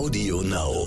Audio 0.00 0.40
Now. 0.40 0.86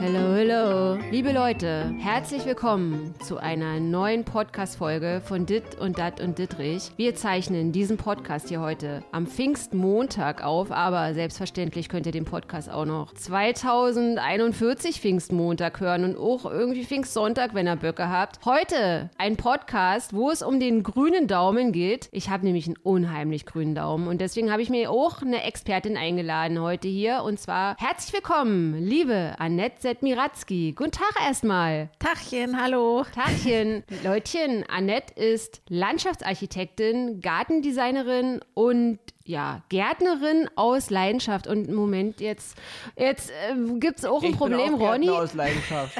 Hallo, 0.00 0.36
hallo. 0.36 0.98
Liebe 1.10 1.34
Leute, 1.34 1.94
herzlich 2.02 2.44
willkommen 2.46 3.14
zu 3.20 3.38
einer 3.38 3.78
neuen 3.78 4.24
Podcast-Folge 4.24 5.22
von 5.24 5.46
Dit 5.46 5.76
und 5.78 5.98
Dat 5.98 6.20
und 6.20 6.36
Dittrich. 6.36 6.90
Wir 6.96 7.14
zeichnen 7.14 7.70
diesen 7.70 7.96
Podcast 7.96 8.48
hier 8.48 8.60
heute 8.60 9.04
am 9.12 9.28
Pfingstmontag 9.28 10.42
auf, 10.42 10.72
aber 10.72 11.14
selbstverständlich 11.14 11.88
könnt 11.88 12.06
ihr 12.06 12.12
den 12.12 12.24
Podcast 12.24 12.68
auch 12.68 12.86
noch 12.86 13.14
2041 13.14 15.00
Pfingstmontag 15.00 15.78
hören 15.78 16.02
und 16.02 16.16
auch 16.16 16.44
irgendwie 16.44 16.84
Pfingstsonntag, 16.84 17.54
wenn 17.54 17.68
ihr 17.68 17.76
Böcke 17.76 18.08
habt. 18.08 18.44
Heute 18.44 19.10
ein 19.16 19.36
Podcast, 19.36 20.12
wo 20.12 20.32
es 20.32 20.42
um 20.42 20.58
den 20.58 20.82
grünen 20.82 21.28
Daumen 21.28 21.70
geht. 21.70 22.08
Ich 22.10 22.30
habe 22.30 22.44
nämlich 22.44 22.66
einen 22.66 22.78
unheimlich 22.82 23.46
grünen 23.46 23.76
Daumen 23.76 24.08
und 24.08 24.20
deswegen 24.20 24.50
habe 24.50 24.62
ich 24.62 24.70
mir 24.70 24.90
auch 24.90 25.22
eine 25.22 25.44
Expertin 25.44 25.96
eingeladen 25.96 26.60
heute 26.60 26.88
hier 26.88 27.22
und 27.22 27.38
zwar 27.38 27.76
herzlich 27.78 28.12
willkommen, 28.12 28.74
liebe 28.74 29.36
Annette 29.38 29.76
Setmiratzki. 29.78 30.72
Guten 30.76 30.90
Tag 30.90 31.14
erstmal. 31.24 31.91
Tachchen, 31.98 32.60
hallo. 32.60 33.04
Tagchen. 33.14 33.84
Leutchen, 34.02 34.64
Annette 34.68 35.14
ist 35.14 35.62
Landschaftsarchitektin, 35.68 37.20
Gartendesignerin 37.20 38.40
und 38.54 38.98
ja, 39.24 39.62
Gärtnerin 39.68 40.48
aus 40.56 40.90
Leidenschaft. 40.90 41.46
Und 41.46 41.70
Moment, 41.70 42.20
jetzt, 42.20 42.56
jetzt 42.96 43.30
äh, 43.30 43.54
gibt 43.78 43.98
es 44.00 44.04
auch 44.04 44.22
ein 44.22 44.30
Ich 44.30 44.36
Problem, 44.36 44.76
bin 44.78 44.82
auch 44.86 44.92
Ronny. 44.92 45.06
Gärtner 45.06 45.22
aus 45.22 45.34
Leidenschaft. 45.34 45.98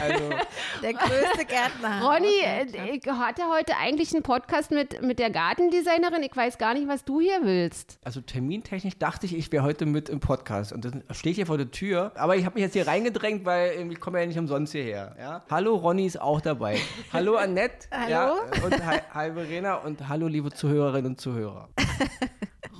Also, 0.00 0.24
Der 0.82 0.92
größte 0.94 1.44
Gärtner. 1.46 2.02
Ronny, 2.02 2.40
äh, 2.44 2.96
ich 2.96 3.06
hatte 3.06 3.42
heute 3.50 3.76
eigentlich 3.76 4.12
einen 4.12 4.22
Podcast 4.22 4.70
mit, 4.70 5.02
mit 5.02 5.18
der 5.18 5.30
Gartendesignerin. 5.30 6.22
Ich 6.22 6.36
weiß 6.36 6.58
gar 6.58 6.74
nicht, 6.74 6.88
was 6.88 7.04
du 7.04 7.20
hier 7.20 7.40
willst. 7.42 7.98
also 8.04 8.20
termintechnisch 8.20 8.98
dachte 8.98 9.26
ich, 9.26 9.36
ich 9.36 9.50
wäre 9.52 9.64
heute 9.64 9.86
mit 9.86 10.08
im 10.08 10.20
Podcast. 10.20 10.72
Und 10.72 10.84
dann 10.84 11.04
stehe 11.12 11.30
ich 11.30 11.36
hier 11.36 11.46
vor 11.46 11.58
der 11.58 11.70
Tür. 11.70 12.12
Aber 12.16 12.36
ich 12.36 12.44
habe 12.44 12.54
mich 12.54 12.62
jetzt 12.62 12.72
hier 12.74 12.86
reingedrängt, 12.86 13.44
weil 13.44 13.88
ich 13.90 14.00
komme 14.00 14.20
ja 14.20 14.26
nicht 14.26 14.38
umsonst 14.38 14.72
hierher. 14.72 15.14
Ja? 15.18 15.42
Hallo, 15.50 15.76
Ronny 15.76 16.06
ist 16.06 16.20
auch 16.20 16.40
dabei. 16.40 16.78
Hallo, 17.12 17.36
Annette. 17.36 17.86
Hallo. 17.90 18.10
Ja, 18.10 18.32
und 18.64 18.86
hi, 18.86 18.98
hi, 19.12 19.32
Verena. 19.32 19.74
Und 19.76 20.08
hallo, 20.08 20.26
liebe 20.26 20.50
Zuhörerinnen 20.50 21.12
und 21.12 21.20
Zuhörer. 21.20 21.68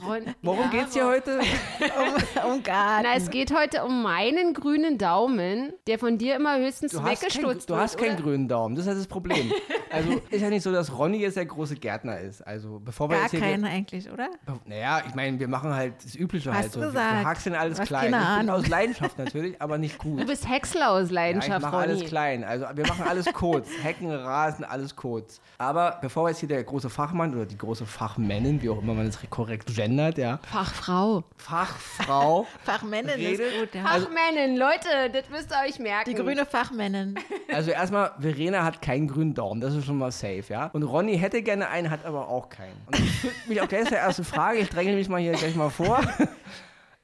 Ron, 0.06 0.34
Worum 0.42 0.60
ja, 0.60 0.68
geht's 0.70 0.94
hier 0.94 1.06
heute? 1.06 1.38
um, 2.44 2.52
um 2.52 2.62
Garten. 2.62 3.04
Na, 3.08 3.14
es 3.16 3.30
geht 3.30 3.54
heute 3.56 3.84
um 3.84 4.02
meinen 4.02 4.54
grünen 4.54 4.98
Daumen, 4.98 5.72
der 5.86 5.98
von 5.98 6.18
dir 6.18 6.36
immer 6.36 6.58
höchstens 6.58 6.92
Du 6.92 6.98
hast, 7.02 7.04
kein, 7.22 7.22
weggestutzt 7.22 7.70
du 7.70 7.76
hast 7.76 7.94
wird, 7.94 8.04
keinen 8.04 8.14
oder? 8.16 8.24
grünen 8.24 8.48
Daumen. 8.48 8.74
Das 8.74 8.84
ist 8.84 8.88
halt 8.88 8.98
das 9.00 9.06
Problem. 9.06 9.52
Also 9.90 10.20
ist 10.30 10.40
ja 10.42 10.50
nicht 10.50 10.62
so, 10.62 10.72
dass 10.72 10.96
Ronny 10.96 11.18
jetzt 11.18 11.36
der 11.36 11.46
große 11.46 11.76
Gärtner 11.76 12.18
ist. 12.20 12.42
Also 12.46 12.80
bevor 12.84 13.08
wir 13.08 13.14
Gar 13.16 13.22
jetzt 13.24 13.30
hier... 13.30 13.40
keine 13.40 13.68
eigentlich, 13.68 14.10
oder? 14.10 14.28
Naja, 14.66 15.02
ich 15.08 15.14
meine, 15.14 15.38
wir 15.38 15.48
machen 15.48 15.72
halt 15.74 15.94
das 16.04 16.14
Übliche 16.16 16.50
Hast 16.52 16.62
halt 16.62 16.72
so. 16.72 16.80
du 16.80 16.86
Wir- 16.86 16.92
Wir 16.94 17.00
gesagt. 17.00 17.26
haxeln 17.26 17.54
alles 17.54 17.80
klein. 17.80 18.10
keine 18.12 18.16
Ich 18.16 18.38
bin 18.40 18.48
Ahnung. 18.50 18.62
aus 18.62 18.68
Leidenschaft 18.68 19.18
natürlich, 19.18 19.62
aber 19.62 19.78
nicht 19.78 19.98
gut. 19.98 20.20
Du 20.20 20.26
bist 20.26 20.48
Häcksler 20.48 20.90
aus 20.90 20.98
Ja, 21.00 21.04
ich 21.06 21.10
Leidenschaft, 21.12 21.62
mache 21.62 21.76
Ronny. 21.76 21.86
alles 21.92 22.04
klein. 22.06 22.44
Also 22.44 22.66
wir 22.74 22.86
machen 22.86 23.04
alles 23.08 23.32
kurz. 23.32 23.68
Hecken, 23.82 24.10
Rasen, 24.10 24.64
alles 24.64 24.96
kurz. 24.96 25.40
Aber 25.58 25.98
bevor 26.02 26.28
jetzt 26.28 26.40
hier 26.40 26.48
der 26.48 26.62
große 26.64 26.90
Fachmann 26.90 27.34
oder 27.34 27.46
die 27.46 27.56
große 27.58 27.86
Fachmännin, 27.86 28.60
wie 28.62 28.68
auch 28.70 28.82
immer 28.82 28.94
man 28.94 29.06
es 29.06 29.18
korrekt 29.30 29.66
gendert, 29.74 29.93
ja, 29.98 30.38
Fachfrau. 30.50 31.24
Fachfrau, 31.36 32.46
Fachmännin 32.64 33.10
Redet- 33.10 33.40
ist 33.40 33.60
gut, 33.60 33.74
ja. 33.74 33.82
Fachmännin, 33.84 34.56
Leute, 34.56 35.10
das 35.12 35.28
müsst 35.30 35.50
ihr 35.50 35.68
euch 35.68 35.78
merken. 35.78 36.10
die 36.10 36.14
grüne 36.16 36.46
Fachmännin. 36.46 37.14
also 37.52 37.70
erstmal, 37.70 38.12
Verena 38.18 38.64
hat 38.64 38.80
keinen 38.82 39.08
grünen 39.08 39.34
Daumen, 39.34 39.60
das 39.60 39.74
ist 39.74 39.84
schon 39.86 39.98
mal 39.98 40.10
safe, 40.12 40.44
ja. 40.48 40.66
Und 40.72 40.82
Ronny 40.82 41.18
hätte 41.18 41.42
gerne 41.42 41.68
einen, 41.68 41.90
hat 41.90 42.04
aber 42.04 42.28
auch 42.28 42.48
keinen. 42.48 42.80
Und 42.86 42.98
das 42.98 43.08
führt 43.20 43.48
mich 43.48 43.60
auch 43.60 43.68
gleich 43.68 43.88
zur 43.88 43.98
ersten 43.98 44.24
Frage, 44.24 44.58
ich 44.58 44.68
dränge 44.70 44.94
mich 44.94 45.08
mal 45.08 45.20
hier 45.20 45.32
gleich 45.32 45.54
mal 45.54 45.70
vor. 45.70 46.00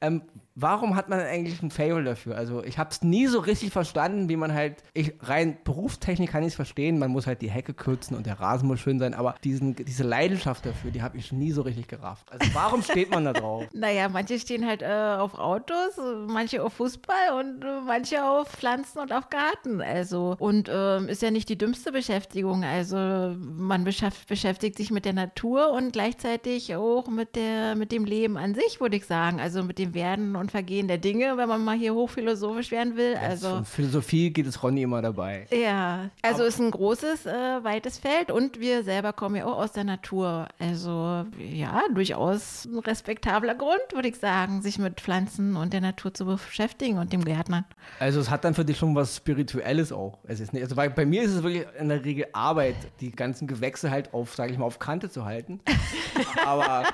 Ähm, 0.02 0.22
warum 0.62 0.96
hat 0.96 1.08
man 1.08 1.20
eigentlich 1.20 1.62
ein 1.62 1.70
Fail 1.70 2.04
dafür? 2.04 2.36
Also 2.36 2.62
ich 2.64 2.78
habe 2.78 2.90
es 2.90 3.02
nie 3.02 3.26
so 3.26 3.40
richtig 3.40 3.72
verstanden, 3.72 4.28
wie 4.28 4.36
man 4.36 4.52
halt, 4.52 4.82
ich 4.94 5.14
rein 5.20 5.58
Berufstechnik 5.64 6.30
kann 6.30 6.42
ich 6.42 6.48
es 6.48 6.54
verstehen, 6.54 6.98
man 6.98 7.10
muss 7.10 7.26
halt 7.26 7.42
die 7.42 7.50
Hecke 7.50 7.74
kürzen 7.74 8.16
und 8.16 8.26
der 8.26 8.40
Rasen 8.40 8.68
muss 8.68 8.80
schön 8.80 8.98
sein, 8.98 9.14
aber 9.14 9.34
diesen, 9.44 9.74
diese 9.74 10.04
Leidenschaft 10.04 10.66
dafür, 10.66 10.90
die 10.90 11.02
habe 11.02 11.16
ich 11.16 11.32
nie 11.32 11.52
so 11.52 11.62
richtig 11.62 11.88
gerafft. 11.88 12.30
Also 12.30 12.52
warum 12.54 12.82
steht 12.82 13.10
man 13.10 13.24
da 13.24 13.32
drauf? 13.32 13.64
Naja, 13.72 14.08
manche 14.08 14.38
stehen 14.38 14.66
halt 14.66 14.82
äh, 14.82 15.16
auf 15.18 15.38
Autos, 15.38 15.96
äh, 15.96 16.26
manche 16.26 16.62
auf 16.62 16.74
Fußball 16.74 17.38
und 17.38 17.64
äh, 17.64 17.80
manche 17.86 18.24
auf 18.24 18.48
Pflanzen 18.48 18.98
und 18.98 19.12
auf 19.12 19.30
Garten. 19.30 19.80
Also, 19.80 20.36
und 20.38 20.70
ähm, 20.70 21.08
ist 21.08 21.22
ja 21.22 21.30
nicht 21.30 21.48
die 21.48 21.56
dümmste 21.56 21.92
Beschäftigung. 21.92 22.64
Also, 22.64 22.96
man 22.96 23.84
beschäft, 23.84 24.28
beschäftigt 24.28 24.76
sich 24.76 24.90
mit 24.90 25.04
der 25.04 25.14
Natur 25.14 25.72
und 25.72 25.92
gleichzeitig 25.92 26.74
auch 26.76 27.08
mit, 27.08 27.36
der, 27.36 27.74
mit 27.74 27.92
dem 27.92 28.04
Leben 28.04 28.36
an 28.36 28.54
sich, 28.54 28.80
würde 28.80 28.96
ich 28.96 29.06
sagen. 29.06 29.40
Also 29.40 29.62
mit 29.62 29.78
dem 29.78 29.94
Werden 29.94 30.36
und 30.36 30.49
Vergehen 30.50 30.88
der 30.88 30.98
Dinge, 30.98 31.36
wenn 31.36 31.48
man 31.48 31.64
mal 31.64 31.76
hier 31.76 31.94
hochphilosophisch 31.94 32.70
werden 32.70 32.96
will. 32.96 33.16
Also. 33.16 33.48
Von 33.48 33.64
Philosophie 33.64 34.30
geht 34.30 34.46
es 34.46 34.62
Ronny 34.62 34.82
immer 34.82 35.00
dabei. 35.02 35.46
Ja, 35.50 36.10
also 36.22 36.40
Aber- 36.40 36.46
ist 36.46 36.58
ein 36.58 36.70
großes, 36.70 37.26
äh, 37.26 37.64
weites 37.64 37.98
Feld 37.98 38.30
und 38.30 38.60
wir 38.60 38.82
selber 38.82 39.12
kommen 39.12 39.36
ja 39.36 39.46
auch 39.46 39.58
aus 39.58 39.72
der 39.72 39.84
Natur. 39.84 40.48
Also 40.58 41.24
ja, 41.38 41.82
durchaus 41.94 42.66
ein 42.66 42.78
respektabler 42.80 43.54
Grund, 43.54 43.80
würde 43.92 44.08
ich 44.08 44.18
sagen, 44.18 44.62
sich 44.62 44.78
mit 44.78 45.00
Pflanzen 45.00 45.56
und 45.56 45.72
der 45.72 45.80
Natur 45.80 46.12
zu 46.12 46.24
beschäftigen 46.26 46.98
und 46.98 47.12
dem 47.12 47.24
Gärtnern. 47.24 47.64
Also 47.98 48.20
es 48.20 48.30
hat 48.30 48.44
dann 48.44 48.54
für 48.54 48.64
dich 48.64 48.78
schon 48.78 48.94
was 48.94 49.16
Spirituelles 49.16 49.92
auch. 49.92 50.18
Es 50.24 50.40
ist 50.40 50.52
nicht, 50.52 50.62
also 50.62 50.74
bei, 50.76 50.88
bei 50.88 51.06
mir 51.06 51.22
ist 51.22 51.32
es 51.32 51.42
wirklich 51.42 51.64
in 51.78 51.88
der 51.88 52.04
Regel 52.04 52.26
Arbeit, 52.32 52.76
die 53.00 53.10
ganzen 53.10 53.46
Gewächse 53.46 53.90
halt 53.90 54.12
auf, 54.12 54.34
sage 54.34 54.52
ich 54.52 54.58
mal, 54.58 54.64
auf 54.66 54.78
Kante 54.78 55.10
zu 55.10 55.24
halten. 55.24 55.60
Aber 56.44 56.84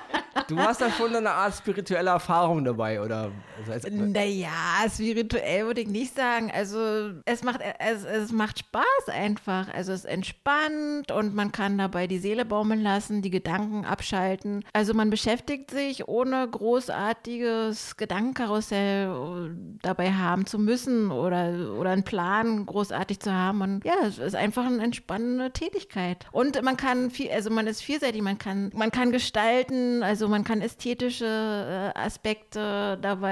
du 0.49 0.59
hast 0.59 0.81
da 0.81 0.91
schon 0.91 1.15
eine 1.15 1.31
Art 1.31 1.55
spirituelle 1.55 2.11
Erfahrung 2.11 2.65
dabei, 2.65 3.01
oder? 3.01 3.31
Also 3.59 3.73
als, 3.73 3.91
Naja, 3.91 4.51
spirituell 4.93 5.67
würde 5.67 5.81
ich 5.81 5.89
nicht 5.89 6.15
sagen. 6.15 6.51
Also 6.53 7.13
es 7.25 7.43
macht, 7.43 7.61
es, 7.79 8.05
es 8.05 8.33
macht 8.33 8.59
Spaß 8.59 9.09
einfach. 9.09 9.73
Also 9.73 9.93
es 9.93 10.05
entspannt 10.05 11.11
und 11.11 11.35
man 11.35 11.53
kann 11.53 11.79
dabei 11.79 12.07
die 12.07 12.19
Seele 12.19 12.45
baumeln 12.45 12.83
lassen, 12.83 13.23
die 13.23 13.31
Gedanken 13.31 13.85
abschalten. 13.85 14.65
Also 14.73 14.95
man 14.95 15.11
beschäftigt 15.11 15.71
sich 15.71 16.09
ohne 16.09 16.47
großartiges 16.49 17.97
Gedankenkarussell 17.97 19.09
äh, 19.09 19.79
dabei 19.83 20.13
haben 20.13 20.47
zu 20.47 20.59
müssen 20.59 21.11
oder, 21.11 21.75
oder 21.79 21.91
einen 21.91 22.05
Plan 22.05 22.67
großartig 22.67 23.21
zu 23.21 23.33
haben. 23.33 23.63
Und 23.63 23.85
ja, 23.85 23.95
es 24.07 24.19
ist 24.19 24.35
einfach 24.35 24.67
eine 24.67 24.83
entspannende 24.83 25.53
Tätigkeit. 25.53 26.27
Und 26.33 26.61
man 26.63 26.77
kann 26.77 27.11
viel, 27.11 27.31
also 27.31 27.51
man 27.51 27.67
ist 27.67 27.83
vielseitig, 27.83 28.23
man 28.23 28.39
kann, 28.39 28.71
man 28.75 28.91
kann 28.91 29.13
gestalten, 29.13 30.03
also 30.03 30.29
man 30.29 30.45
kann 30.45 30.61
ästhetische 30.61 31.93
äh, 31.95 31.99
Aspekte 31.99 32.99
dabei 33.01 33.26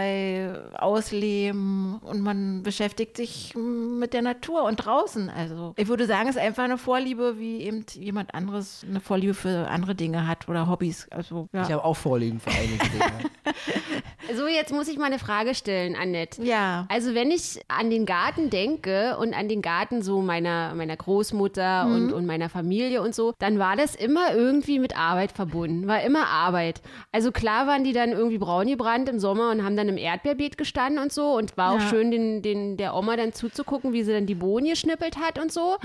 ausleben 0.74 1.98
und 1.98 2.20
man 2.20 2.62
beschäftigt 2.62 3.16
sich 3.16 3.54
mit 3.54 4.12
der 4.12 4.22
Natur 4.22 4.64
und 4.64 4.76
draußen. 4.76 5.30
Also 5.30 5.74
ich 5.76 5.88
würde 5.88 6.06
sagen, 6.06 6.28
es 6.28 6.36
ist 6.36 6.42
einfach 6.42 6.64
eine 6.64 6.78
Vorliebe, 6.78 7.38
wie 7.38 7.60
eben 7.62 7.84
jemand 7.94 8.34
anderes 8.34 8.84
eine 8.88 9.00
Vorliebe 9.00 9.34
für 9.34 9.68
andere 9.68 9.94
Dinge 9.94 10.26
hat 10.26 10.48
oder 10.48 10.68
Hobbys. 10.68 11.08
Also 11.10 11.48
ja. 11.52 11.62
ich 11.62 11.72
habe 11.72 11.84
auch 11.84 11.96
Vorlieben 11.96 12.40
für 12.40 12.50
einige 12.50 12.78
Dinge. 12.78 13.04
So, 14.32 14.46
jetzt 14.46 14.72
muss 14.72 14.88
ich 14.88 14.96
mal 14.96 15.06
eine 15.06 15.18
Frage 15.18 15.54
stellen, 15.54 15.96
Annette. 15.96 16.42
ja. 16.42 16.86
Also 16.88 17.14
wenn 17.14 17.30
ich 17.30 17.60
an 17.68 17.90
den 17.90 18.06
Garten 18.06 18.48
denke 18.48 19.16
und 19.18 19.34
an 19.34 19.48
den 19.48 19.60
Garten 19.60 20.02
so 20.02 20.22
meiner, 20.22 20.74
meiner 20.74 20.96
Großmutter 20.96 21.86
und, 21.86 22.12
und 22.12 22.24
meiner 22.24 22.48
Familie 22.48 23.02
und 23.02 23.14
so, 23.14 23.34
dann 23.38 23.58
war 23.58 23.76
das 23.76 23.94
immer 23.94 24.34
irgendwie 24.34 24.78
mit 24.78 24.96
Arbeit 24.96 25.32
verbunden, 25.32 25.86
war 25.86 26.02
immer 26.02 26.26
Arbeit. 26.26 26.80
Also 27.12 27.32
klar 27.32 27.66
waren 27.66 27.84
die 27.84 27.92
dann 27.92 28.12
irgendwie 28.12 28.38
braun 28.38 28.66
gebrannt 28.66 29.08
im 29.08 29.18
Sommer 29.18 29.50
und 29.50 29.62
haben 29.62 29.76
dann 29.76 29.83
im 29.88 29.96
Erdbeerbeet 29.96 30.56
gestanden 30.58 31.02
und 31.02 31.12
so 31.12 31.36
und 31.36 31.56
war 31.56 31.72
auch 31.72 31.80
Ja. 31.80 31.88
schön, 31.88 32.10
den, 32.10 32.42
den, 32.42 32.76
der 32.76 32.94
Oma 32.94 33.16
dann 33.16 33.32
zuzugucken, 33.32 33.92
wie 33.92 34.02
sie 34.02 34.12
dann 34.12 34.26
die 34.26 34.34
Bohnen 34.34 34.66
geschnippelt 34.68 35.16
hat 35.18 35.38
und 35.38 35.52
so. 35.52 35.76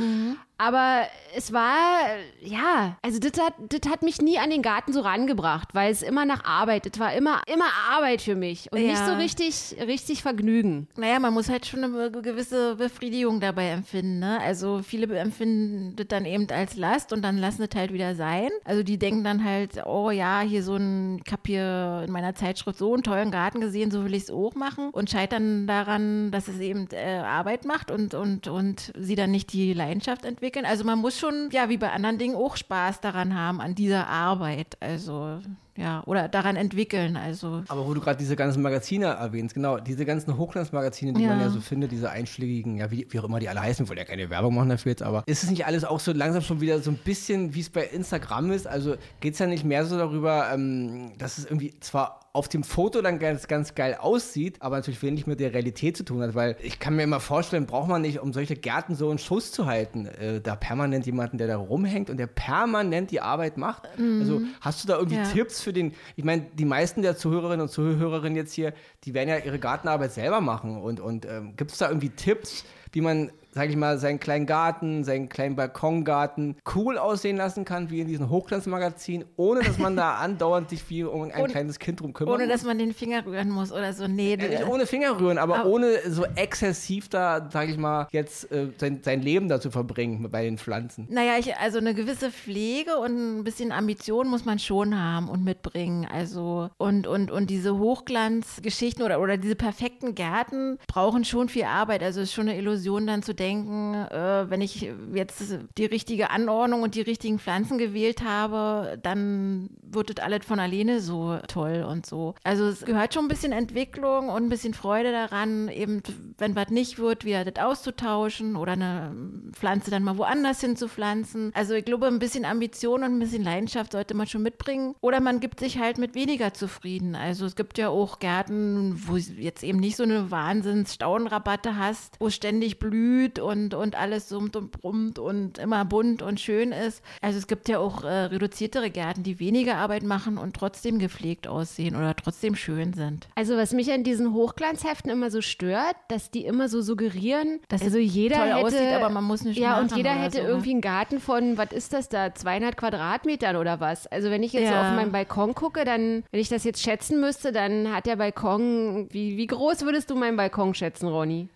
Aber 0.61 1.03
es 1.37 1.53
war, 1.53 1.99
ja, 2.41 2.97
also 3.01 3.17
das 3.17 3.31
hat, 3.41 3.53
das 3.69 3.89
hat 3.89 4.01
mich 4.03 4.21
nie 4.21 4.37
an 4.39 4.49
den 4.49 4.61
Garten 4.61 4.91
so 4.91 4.99
rangebracht, 4.99 5.69
weil 5.73 5.89
es 5.89 6.01
immer 6.01 6.25
nach 6.25 6.43
Arbeit, 6.43 6.85
das 6.85 6.99
war 6.99 7.13
immer, 7.13 7.41
immer 7.47 7.67
Arbeit 7.89 8.21
für 8.21 8.35
mich 8.35 8.69
und 8.73 8.81
nicht 8.81 8.99
Ja. 8.99 9.05
so 9.05 9.13
richtig, 9.13 9.77
richtig 9.79 10.21
Vergnügen. 10.21 10.89
Naja, 10.97 11.17
man 11.19 11.33
muss 11.33 11.47
halt 11.47 11.65
schon 11.65 11.81
eine 11.85 12.11
gewisse 12.11 12.75
Befriedigung 12.75 13.39
dabei 13.39 13.69
empfinden. 13.69 14.19
Ne? 14.19 14.41
Also 14.41 14.81
viele 14.83 15.17
empfinden 15.17 15.95
das 15.95 16.07
dann 16.09 16.25
eben 16.25 16.45
als 16.51 16.75
Last 16.75 17.13
und 17.13 17.21
dann 17.21 17.37
lassen 17.37 17.63
es 17.63 17.73
halt 17.73 17.93
wieder 17.93 18.15
sein. 18.15 18.49
Also 18.65 18.83
die 18.83 18.97
denken 18.97 19.23
dann 19.23 19.45
halt, 19.45 19.85
oh 19.85 20.11
ja, 20.11 20.41
hier 20.41 20.61
so 20.61 20.75
ein, 20.75 21.21
ich 21.25 21.31
habe 21.31 21.43
hier 21.45 22.03
in 22.05 22.11
meiner 22.11 22.35
Zeitschrift 22.35 22.79
so 22.79 22.93
einen 22.93 23.03
tollen 23.03 23.31
Garten 23.31 23.61
gesehen, 23.61 23.91
so 23.91 24.03
will 24.03 24.13
ich 24.13 24.23
es 24.23 24.31
auch 24.31 24.55
machen 24.55 24.89
und 24.89 25.09
scheitern 25.09 25.67
daran, 25.67 26.31
dass 26.31 26.49
es 26.49 26.59
eben 26.59 26.89
äh, 26.91 27.19
Arbeit 27.19 27.63
macht 27.63 27.91
und, 27.91 28.13
und, 28.13 28.49
und 28.49 28.91
sie 28.97 29.15
dann 29.15 29.31
nicht 29.31 29.53
die 29.53 29.71
Leidenschaft 29.71 30.25
entwickeln 30.25 30.48
entwickeln. 30.49 30.65
Also 30.65 30.83
man 30.83 30.99
muss 30.99 31.19
schon, 31.19 31.49
ja, 31.51 31.69
wie 31.69 31.77
bei 31.77 31.91
anderen 31.91 32.17
Dingen 32.17 32.35
auch 32.35 32.57
Spaß 32.57 33.01
daran 33.01 33.35
haben, 33.35 33.61
an 33.61 33.75
dieser 33.75 34.07
Arbeit. 34.07 34.77
Also 34.79 35.39
ja, 35.79 36.03
oder 36.05 36.27
daran 36.27 36.55
entwickeln. 36.55 37.15
Also. 37.15 37.63
Aber 37.69 37.87
wo 37.87 37.93
du 37.93 38.01
gerade 38.01 38.17
diese 38.17 38.35
ganzen 38.35 38.61
Magazine 38.61 39.05
erwähnst, 39.05 39.55
genau, 39.55 39.77
diese 39.79 40.05
ganzen 40.05 40.37
Hochglanzmagazine, 40.37 41.13
die 41.13 41.23
Ja. 41.23 41.29
man 41.29 41.39
ja 41.39 41.49
so 41.49 41.61
findet, 41.61 41.91
diese 41.91 42.09
einschlägigen, 42.09 42.77
ja, 42.77 42.91
wie, 42.91 43.07
wie 43.09 43.19
auch 43.19 43.23
immer 43.23 43.39
die 43.39 43.49
alle 43.49 43.61
heißen, 43.61 43.87
wollen 43.87 43.97
ja 43.97 44.05
keine 44.05 44.29
Werbung 44.29 44.55
machen 44.55 44.69
dafür 44.69 44.91
jetzt, 44.91 45.03
aber 45.03 45.23
ist 45.25 45.43
es 45.43 45.49
nicht 45.49 45.65
alles 45.65 45.85
auch 45.85 45.99
so 45.99 46.11
langsam 46.11 46.41
schon 46.41 46.61
wieder 46.61 46.79
so 46.79 46.91
ein 46.91 46.97
bisschen, 47.03 47.53
wie 47.55 47.61
es 47.61 47.69
bei 47.69 47.83
Instagram 47.85 48.51
ist? 48.51 48.67
Also 48.67 48.95
geht 49.21 49.33
es 49.33 49.39
ja 49.39 49.47
nicht 49.47 49.63
mehr 49.63 49.85
so 49.85 49.97
darüber, 49.97 50.49
ähm, 50.53 51.13
dass 51.17 51.37
es 51.37 51.45
irgendwie 51.45 51.73
zwar 51.79 52.19
auf 52.31 52.47
dem 52.47 52.63
Foto 52.63 53.01
dann 53.01 53.17
ganz, 53.17 53.47
ganz 53.47 53.73
geil 53.73 53.97
aussieht, 53.99 54.57
aber 54.61 54.75
natürlich 54.75 55.01
wenig 55.01 55.25
mit 55.25 55.39
der 55.39 55.51
Realität 55.53 55.97
zu 55.97 56.03
tun 56.05 56.21
hat, 56.21 56.35
weil 56.35 56.55
ich 56.61 56.77
kann 56.79 56.95
mir 56.95 57.01
immer 57.03 57.19
vorstellen, 57.19 57.65
braucht 57.65 57.89
man 57.89 58.03
nicht, 58.03 58.19
um 58.19 58.33
solche 58.33 58.55
Gärten 58.55 58.93
so 58.93 59.11
in 59.11 59.17
Schuss 59.17 59.51
zu 59.51 59.65
halten, 59.65 60.05
äh, 60.05 60.39
da 60.39 60.55
permanent 60.55 61.07
jemanden, 61.07 61.39
der 61.39 61.47
da 61.47 61.57
rumhängt 61.57 62.09
und 62.11 62.17
der 62.17 62.27
permanent 62.27 63.09
die 63.11 63.21
Arbeit 63.21 63.57
macht. 63.57 63.87
Also 63.97 64.41
hast 64.61 64.83
du 64.83 64.87
da 64.87 64.97
irgendwie 64.97 65.17
Ja. 65.17 65.23
Tipps 65.23 65.59
für 65.61 65.68
den, 65.73 65.93
ich 66.15 66.23
meine, 66.23 66.43
die 66.53 66.65
meisten 66.65 67.01
der 67.01 67.17
Zuhörerinnen 67.17 67.61
und 67.61 67.69
Zuhörerinnen 67.69 68.35
jetzt 68.35 68.53
hier, 68.53 68.73
die 69.03 69.13
werden 69.13 69.29
ja 69.29 69.37
ihre 69.37 69.59
Gartenarbeit 69.59 70.11
selber 70.13 70.41
machen. 70.41 70.81
Und, 70.81 70.99
und 70.99 71.25
ähm, 71.25 71.55
gibt 71.55 71.71
es 71.71 71.77
da 71.77 71.87
irgendwie 71.87 72.09
Tipps, 72.09 72.65
wie 72.91 73.01
man, 73.01 73.31
sage 73.51 73.69
ich 73.71 73.75
mal, 73.77 73.97
seinen 73.97 74.19
kleinen 74.19 74.45
Garten, 74.45 75.03
seinen 75.03 75.27
kleinen 75.29 75.55
Balkongarten 75.55 76.55
cool 76.75 76.97
aussehen 76.97 77.37
lassen 77.37 77.65
kann, 77.65 77.89
wie 77.89 78.01
in 78.01 78.07
diesem 78.07 78.29
Hochglanzmagazin, 78.29 79.25
ohne 79.37 79.61
dass 79.61 79.77
man 79.77 79.95
da 79.95 80.15
andauernd 80.19 80.69
sich 80.69 80.87
wie 80.89 81.03
um 81.03 81.23
ein 81.23 81.31
Ohne- 81.41 81.51
kleines 81.51 81.79
Kind 81.79 81.99
drum 82.01 82.13
kümmert? 82.13 82.35
Ohne 82.35 82.47
dass 82.47 82.63
man 82.63 82.77
den 82.77 82.93
Finger 82.93 83.25
rühren 83.25 83.49
muss 83.49 83.71
oder 83.71 83.93
so. 83.93 84.07
Nee, 84.07 84.37
Ja, 84.39 84.47
nicht 84.47 84.61
äh, 84.61 84.65
ohne 84.65 84.85
Finger 84.85 85.19
rühren, 85.19 85.37
aber, 85.37 85.59
Aber- 85.61 85.69
ohne 85.69 85.87
so 86.09 86.25
exzessiv 86.35 87.09
da, 87.09 87.49
sage 87.51 87.71
ich 87.71 87.77
mal, 87.77 88.07
jetzt 88.11 88.51
äh, 88.51 88.67
sein, 88.77 88.99
sein 89.03 89.21
Leben 89.21 89.49
da 89.49 89.59
zu 89.59 89.71
verbringen 89.71 90.27
bei 90.31 90.43
den 90.43 90.57
Pflanzen. 90.57 91.07
Naja, 91.09 91.33
ich, 91.39 91.55
also 91.57 91.79
eine 91.79 91.93
gewisse 91.93 92.31
Pflege 92.31 92.97
und 92.97 93.39
ein 93.39 93.43
bisschen 93.43 93.71
Ambition 93.71 94.27
muss 94.27 94.45
man 94.45 94.59
schon 94.59 94.99
haben 94.99 95.27
und 95.29 95.43
mitbringen. 95.43 96.07
Also 96.11 96.69
und, 96.77 97.07
und, 97.07 97.31
und 97.31 97.49
diese 97.49 97.77
Hochglanzgeschichten 97.79 99.03
oder, 99.03 99.19
oder 99.19 99.37
diese 99.37 99.55
perfekten 99.55 100.15
Gärten 100.15 100.77
brauchen 100.87 101.25
schon 101.25 101.49
viel 101.49 101.63
Arbeit. 101.63 102.03
Also 102.03 102.21
es 102.21 102.29
ist 102.29 102.33
schon 102.33 102.47
eine 102.49 102.57
Illusion 102.57 103.07
dann 103.07 103.23
zu 103.23 103.33
denken, 103.39 103.95
äh, 103.95 104.49
wenn 104.49 104.61
ich 104.61 104.91
jetzt 105.13 105.57
die 105.77 105.85
richtige 105.85 106.29
Anordnung 106.29 106.83
und 106.83 106.95
die 106.95 107.01
richtigen 107.01 107.39
Pflanzen 107.39 107.77
gewählt 107.77 108.23
habe, 108.23 108.99
dann 109.01 109.69
wird 109.81 110.09
das 110.09 110.23
alles 110.23 110.45
von 110.45 110.59
alleine 110.59 110.99
so 110.99 111.39
toll 111.47 111.85
und 111.89 112.05
so. 112.05 112.35
Also 112.43 112.65
es 112.67 112.85
gehört 112.85 113.13
schon 113.13 113.25
ein 113.25 113.29
bisschen 113.29 113.51
Entwicklung 113.51 114.29
und 114.29 114.43
ein 114.43 114.49
bisschen 114.49 114.73
Freude 114.73 115.11
daran, 115.11 115.69
eben 115.69 116.01
wenn 116.37 116.55
was 116.55 116.69
nicht 116.69 116.99
wird, 116.99 117.25
wieder 117.25 117.45
das 117.45 117.63
auszutauschen 117.63 118.55
oder 118.55 118.73
eine 118.73 119.15
Pflanze 119.53 119.91
dann 119.91 120.03
mal 120.03 120.17
woanders 120.17 120.61
hin 120.61 120.75
zu 120.75 120.87
pflanzen. 120.87 121.51
Also 121.53 121.73
ich 121.73 121.85
glaube, 121.85 122.07
ein 122.07 122.19
bisschen 122.19 122.45
Ambition 122.45 123.03
und 123.03 123.13
ein 123.13 123.19
bisschen 123.19 123.43
Leidenschaft 123.43 123.93
sollte 123.93 124.13
man 124.13 124.27
schon 124.27 124.43
mitbringen. 124.43 124.95
Oder 125.01 125.19
man 125.19 125.39
gibt 125.39 125.59
sich 125.59 125.79
halt 125.79 125.97
mit 125.97 126.15
weniger 126.15 126.53
zufrieden. 126.53 127.15
Also 127.15 127.45
es 127.45 127.55
gibt 127.55 127.77
ja 127.77 127.89
auch 127.89 128.19
Gärten, 128.19 129.01
wo 129.07 129.17
jetzt 129.17 129.63
eben 129.63 129.79
nicht 129.79 129.95
so 129.95 130.03
eine 130.03 130.31
Wahnsinns-Staunrabatte 130.31 131.77
hast, 131.77 132.15
wo 132.19 132.29
ständig 132.29 132.79
blüht 132.79 133.28
und, 133.37 133.75
und 133.75 133.95
alles 133.95 134.29
summt 134.29 134.55
und 134.55 134.71
brummt 134.71 135.19
und 135.19 135.59
immer 135.59 135.85
bunt 135.85 136.23
und 136.23 136.39
schön 136.39 136.71
ist. 136.71 137.03
Also 137.21 137.37
es 137.37 137.45
gibt 137.45 137.69
ja 137.69 137.77
auch 137.77 138.03
äh, 138.03 138.07
reduziertere 138.07 138.89
Gärten, 138.89 139.21
die 139.21 139.39
weniger 139.39 139.75
Arbeit 139.75 140.01
machen 140.03 140.37
und 140.39 140.55
trotzdem 140.55 140.97
gepflegt 140.97 141.47
aussehen 141.47 141.95
oder 141.95 142.15
trotzdem 142.15 142.55
schön 142.55 142.93
sind. 142.93 143.27
Also 143.35 143.57
was 143.57 143.73
mich 143.73 143.91
an 143.91 144.03
diesen 144.03 144.33
Hochglanzheften 144.33 145.11
immer 145.11 145.29
so 145.29 145.41
stört, 145.41 145.95
dass 146.07 146.31
die 146.31 146.45
immer 146.45 146.69
so 146.69 146.81
suggerieren, 146.81 147.59
dass 147.67 147.81
also 147.81 147.97
jeder 147.97 148.37
toll 148.37 148.47
hätte, 148.47 148.57
aussieht, 148.57 148.93
aber 148.93 149.09
man 149.09 149.25
muss 149.25 149.43
nicht 149.43 149.57
Ja, 149.59 149.79
und 149.79 149.95
jeder 149.95 150.11
hätte 150.11 150.37
so, 150.37 150.43
ne? 150.43 150.49
irgendwie 150.49 150.71
einen 150.71 150.81
Garten 150.81 151.19
von, 151.19 151.57
was 151.57 151.71
ist 151.73 151.91
das 151.93 152.07
da, 152.09 152.33
200 152.33 152.77
Quadratmetern 152.77 153.57
oder 153.57 153.79
was? 153.79 154.07
Also 154.07 154.29
wenn 154.29 154.43
ich 154.43 154.53
jetzt 154.53 154.69
so 154.69 154.73
Ja. 154.73 154.81
auf 154.81 154.91
meinen 154.95 155.11
Balkon 155.11 155.53
gucke, 155.53 155.83
dann, 155.83 156.23
wenn 156.31 156.39
ich 156.39 156.47
das 156.49 156.63
jetzt 156.63 156.81
schätzen 156.81 157.19
müsste, 157.19 157.51
dann 157.51 157.93
hat 157.93 158.05
der 158.05 158.15
Balkon, 158.15 159.07
wie, 159.11 159.35
wie 159.37 159.47
groß 159.47 159.81
würdest 159.81 160.09
du 160.09 160.15
meinen 160.15 160.37
Balkon 160.37 160.73
schätzen, 160.73 161.07
Ronny? 161.07 161.49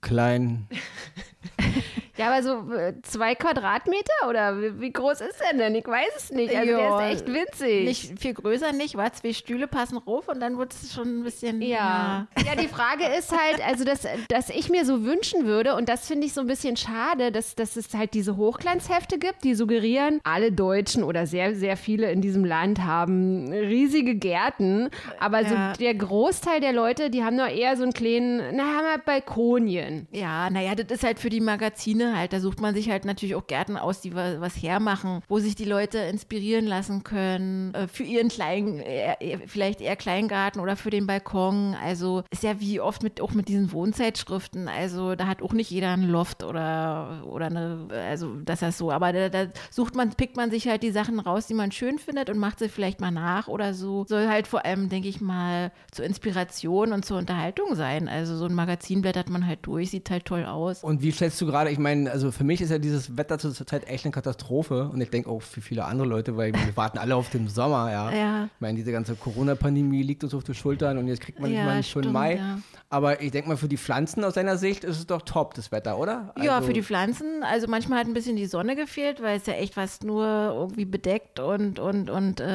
Klein. 0.00 0.68
Ja, 2.18 2.30
aber 2.32 2.42
so 2.42 2.64
zwei 3.02 3.34
Quadratmeter 3.34 4.28
oder 4.28 4.56
wie, 4.80 4.92
groß 4.92 5.20
ist 5.20 5.40
der 5.40 5.56
denn? 5.58 5.74
Ich 5.74 5.86
weiß 5.86 6.08
es 6.16 6.30
nicht. 6.32 6.54
Also 6.54 6.70
Ja, 6.70 6.98
der 6.98 7.10
ist 7.12 7.20
echt 7.22 7.32
winzig. 7.32 7.84
Nicht 7.84 8.18
viel 8.20 8.34
größer 8.34 8.72
nicht, 8.72 8.96
war 8.96 9.12
zwei 9.12 9.32
Stühle 9.32 9.66
passen 9.68 9.98
rauf 9.98 10.28
und 10.28 10.40
dann 10.40 10.58
wird 10.58 10.72
es 10.72 10.92
schon 10.92 11.20
ein 11.20 11.22
bisschen. 11.24 11.62
Ja. 11.62 12.26
ja, 12.44 12.56
die 12.60 12.68
Frage 12.68 13.04
ist 13.18 13.30
halt, 13.32 13.64
also 13.66 13.84
dass, 13.84 14.06
dass 14.28 14.50
ich 14.50 14.68
mir 14.68 14.84
so 14.84 15.04
wünschen 15.04 15.46
würde, 15.46 15.76
und 15.76 15.88
das 15.88 16.06
finde 16.08 16.26
ich 16.26 16.32
so 16.34 16.40
ein 16.40 16.46
bisschen 16.46 16.76
schade, 16.76 17.30
dass, 17.30 17.54
dass 17.54 17.76
es 17.76 17.94
halt 17.94 18.14
diese 18.14 18.36
Hochglanzhefte 18.36 19.18
gibt, 19.18 19.44
die 19.44 19.54
suggerieren, 19.54 20.20
alle 20.24 20.50
Deutschen 20.52 21.04
oder 21.04 21.26
sehr, 21.26 21.54
sehr 21.54 21.76
viele 21.76 22.10
in 22.10 22.20
diesem 22.20 22.44
Land 22.44 22.80
haben 22.84 23.52
riesige 23.52 24.14
Gärten, 24.16 24.90
aber 25.20 25.42
Ja. 25.42 25.72
so 25.74 25.78
der 25.80 25.94
Großteil 25.94 26.60
der 26.60 26.72
Leute, 26.72 27.10
die 27.10 27.22
haben 27.22 27.36
nur 27.36 27.48
eher 27.48 27.76
so 27.76 27.84
einen 27.84 27.92
kleinen, 27.92 28.42
na, 28.56 28.64
haben 28.64 28.86
halt 28.90 29.04
Balkonien. 29.04 30.08
Ja, 30.10 30.50
naja, 30.50 30.74
das 30.74 30.86
ist 30.98 31.04
halt 31.04 31.18
für 31.20 31.28
die 31.30 31.40
Magazine 31.40 32.07
halt. 32.16 32.32
Da 32.32 32.40
sucht 32.40 32.60
man 32.60 32.74
sich 32.74 32.90
halt 32.90 33.04
natürlich 33.04 33.34
auch 33.34 33.46
Gärten 33.46 33.76
aus, 33.76 34.00
die 34.00 34.14
wa- 34.14 34.40
was 34.40 34.54
hermachen, 34.62 35.20
wo 35.28 35.38
sich 35.38 35.54
die 35.54 35.64
Leute 35.64 35.98
inspirieren 35.98 36.66
lassen 36.66 37.04
können. 37.04 37.74
Äh, 37.74 37.88
für 37.88 38.02
ihren 38.04 38.28
kleinen, 38.28 38.82
vielleicht 39.46 39.80
eher 39.80 39.96
Kleingarten 39.96 40.60
oder 40.60 40.76
für 40.76 40.90
den 40.90 41.06
Balkon. 41.06 41.74
Also 41.82 42.22
ist 42.30 42.42
ja 42.42 42.60
wie 42.60 42.80
oft 42.80 43.02
mit 43.02 43.20
auch 43.20 43.32
mit 43.32 43.48
diesen 43.48 43.72
Wohnzeitschriften. 43.72 44.68
Also 44.68 45.14
da 45.14 45.26
hat 45.26 45.42
auch 45.42 45.52
nicht 45.52 45.70
jeder 45.70 45.90
einen 45.92 46.08
Loft 46.08 46.42
oder, 46.44 47.22
oder 47.26 47.46
eine, 47.46 47.88
also 48.08 48.36
das 48.44 48.62
ist 48.62 48.78
so. 48.78 48.90
Aber 48.92 49.12
da, 49.12 49.28
da 49.28 49.46
sucht 49.70 49.94
man, 49.94 50.10
pickt 50.10 50.36
man 50.36 50.50
sich 50.50 50.68
halt 50.68 50.82
die 50.82 50.90
Sachen 50.90 51.20
raus, 51.20 51.46
die 51.46 51.54
man 51.54 51.72
schön 51.72 51.98
findet 51.98 52.30
und 52.30 52.38
macht 52.38 52.58
sie 52.58 52.68
vielleicht 52.68 53.00
mal 53.00 53.10
nach 53.10 53.48
oder 53.48 53.74
so. 53.74 54.04
Soll 54.08 54.28
halt 54.28 54.46
vor 54.46 54.64
allem, 54.64 54.88
denke 54.88 55.08
ich 55.08 55.20
mal, 55.20 55.72
zur 55.92 56.04
Inspiration 56.04 56.92
und 56.92 57.04
zur 57.04 57.18
Unterhaltung 57.18 57.74
sein. 57.74 58.08
Also 58.08 58.36
so 58.36 58.46
ein 58.46 58.54
Magazin 58.54 59.02
blättert 59.02 59.28
man 59.30 59.46
halt 59.46 59.60
durch, 59.62 59.90
sieht 59.90 60.10
halt 60.10 60.24
toll 60.24 60.44
aus. 60.44 60.82
Und 60.82 61.02
wie 61.02 61.12
schätzt 61.12 61.40
du 61.40 61.46
gerade, 61.46 61.70
ich 61.70 61.78
meine, 61.78 61.97
also 62.06 62.30
für 62.30 62.44
mich 62.44 62.60
ist 62.60 62.70
ja 62.70 62.78
dieses 62.78 63.16
Wetter 63.16 63.38
zur 63.38 63.52
Zeit 63.54 63.88
echt 63.88 64.04
eine 64.04 64.12
Katastrophe 64.12 64.88
und 64.92 65.00
ich 65.00 65.10
denke 65.10 65.28
auch 65.30 65.42
für 65.42 65.60
viele 65.60 65.84
andere 65.86 66.06
Leute, 66.06 66.36
weil 66.36 66.52
wir 66.52 66.76
warten 66.76 66.98
alle 66.98 67.16
auf 67.16 67.30
den 67.30 67.48
Sommer, 67.48 67.90
ja. 67.90 68.10
Ja. 68.12 68.44
Ich 68.44 68.60
meine, 68.60 68.76
diese 68.76 68.92
ganze 68.92 69.14
Corona-Pandemie 69.16 70.02
liegt 70.02 70.22
uns 70.22 70.34
auf 70.34 70.44
die 70.44 70.54
Schultern 70.54 70.98
und 70.98 71.08
jetzt 71.08 71.20
kriegt 71.22 71.40
man 71.40 71.50
Ja, 71.52 71.64
schönen 71.82 71.82
stimmt, 71.82 72.12
Mai. 72.12 72.36
ja. 72.36 72.58
Aber 72.90 73.20
ich 73.20 73.30
denke 73.32 73.48
mal, 73.48 73.56
für 73.56 73.68
die 73.68 73.76
Pflanzen 73.76 74.24
aus 74.24 74.34
seiner 74.34 74.56
Sicht 74.56 74.84
ist 74.84 74.98
es 74.98 75.06
doch 75.06 75.22
top, 75.22 75.54
das 75.54 75.72
Wetter, 75.72 75.98
oder? 75.98 76.32
ja, 76.42 76.56
Also- 76.56 76.68
für 76.68 76.72
die 76.72 76.82
Pflanzen. 76.82 77.42
Also 77.42 77.66
manchmal 77.66 77.98
hat 78.00 78.06
ein 78.06 78.14
bisschen 78.14 78.36
die 78.36 78.46
Sonne 78.46 78.76
gefehlt, 78.76 79.22
weil 79.22 79.36
es 79.38 79.46
ja 79.46 79.54
echt 79.54 79.74
fast 79.74 80.04
nur 80.04 80.24
irgendwie 80.26 80.84
bedeckt 80.84 81.40
und, 81.40 81.78
und, 81.78 82.10
und 82.10 82.40
äh, 82.40 82.46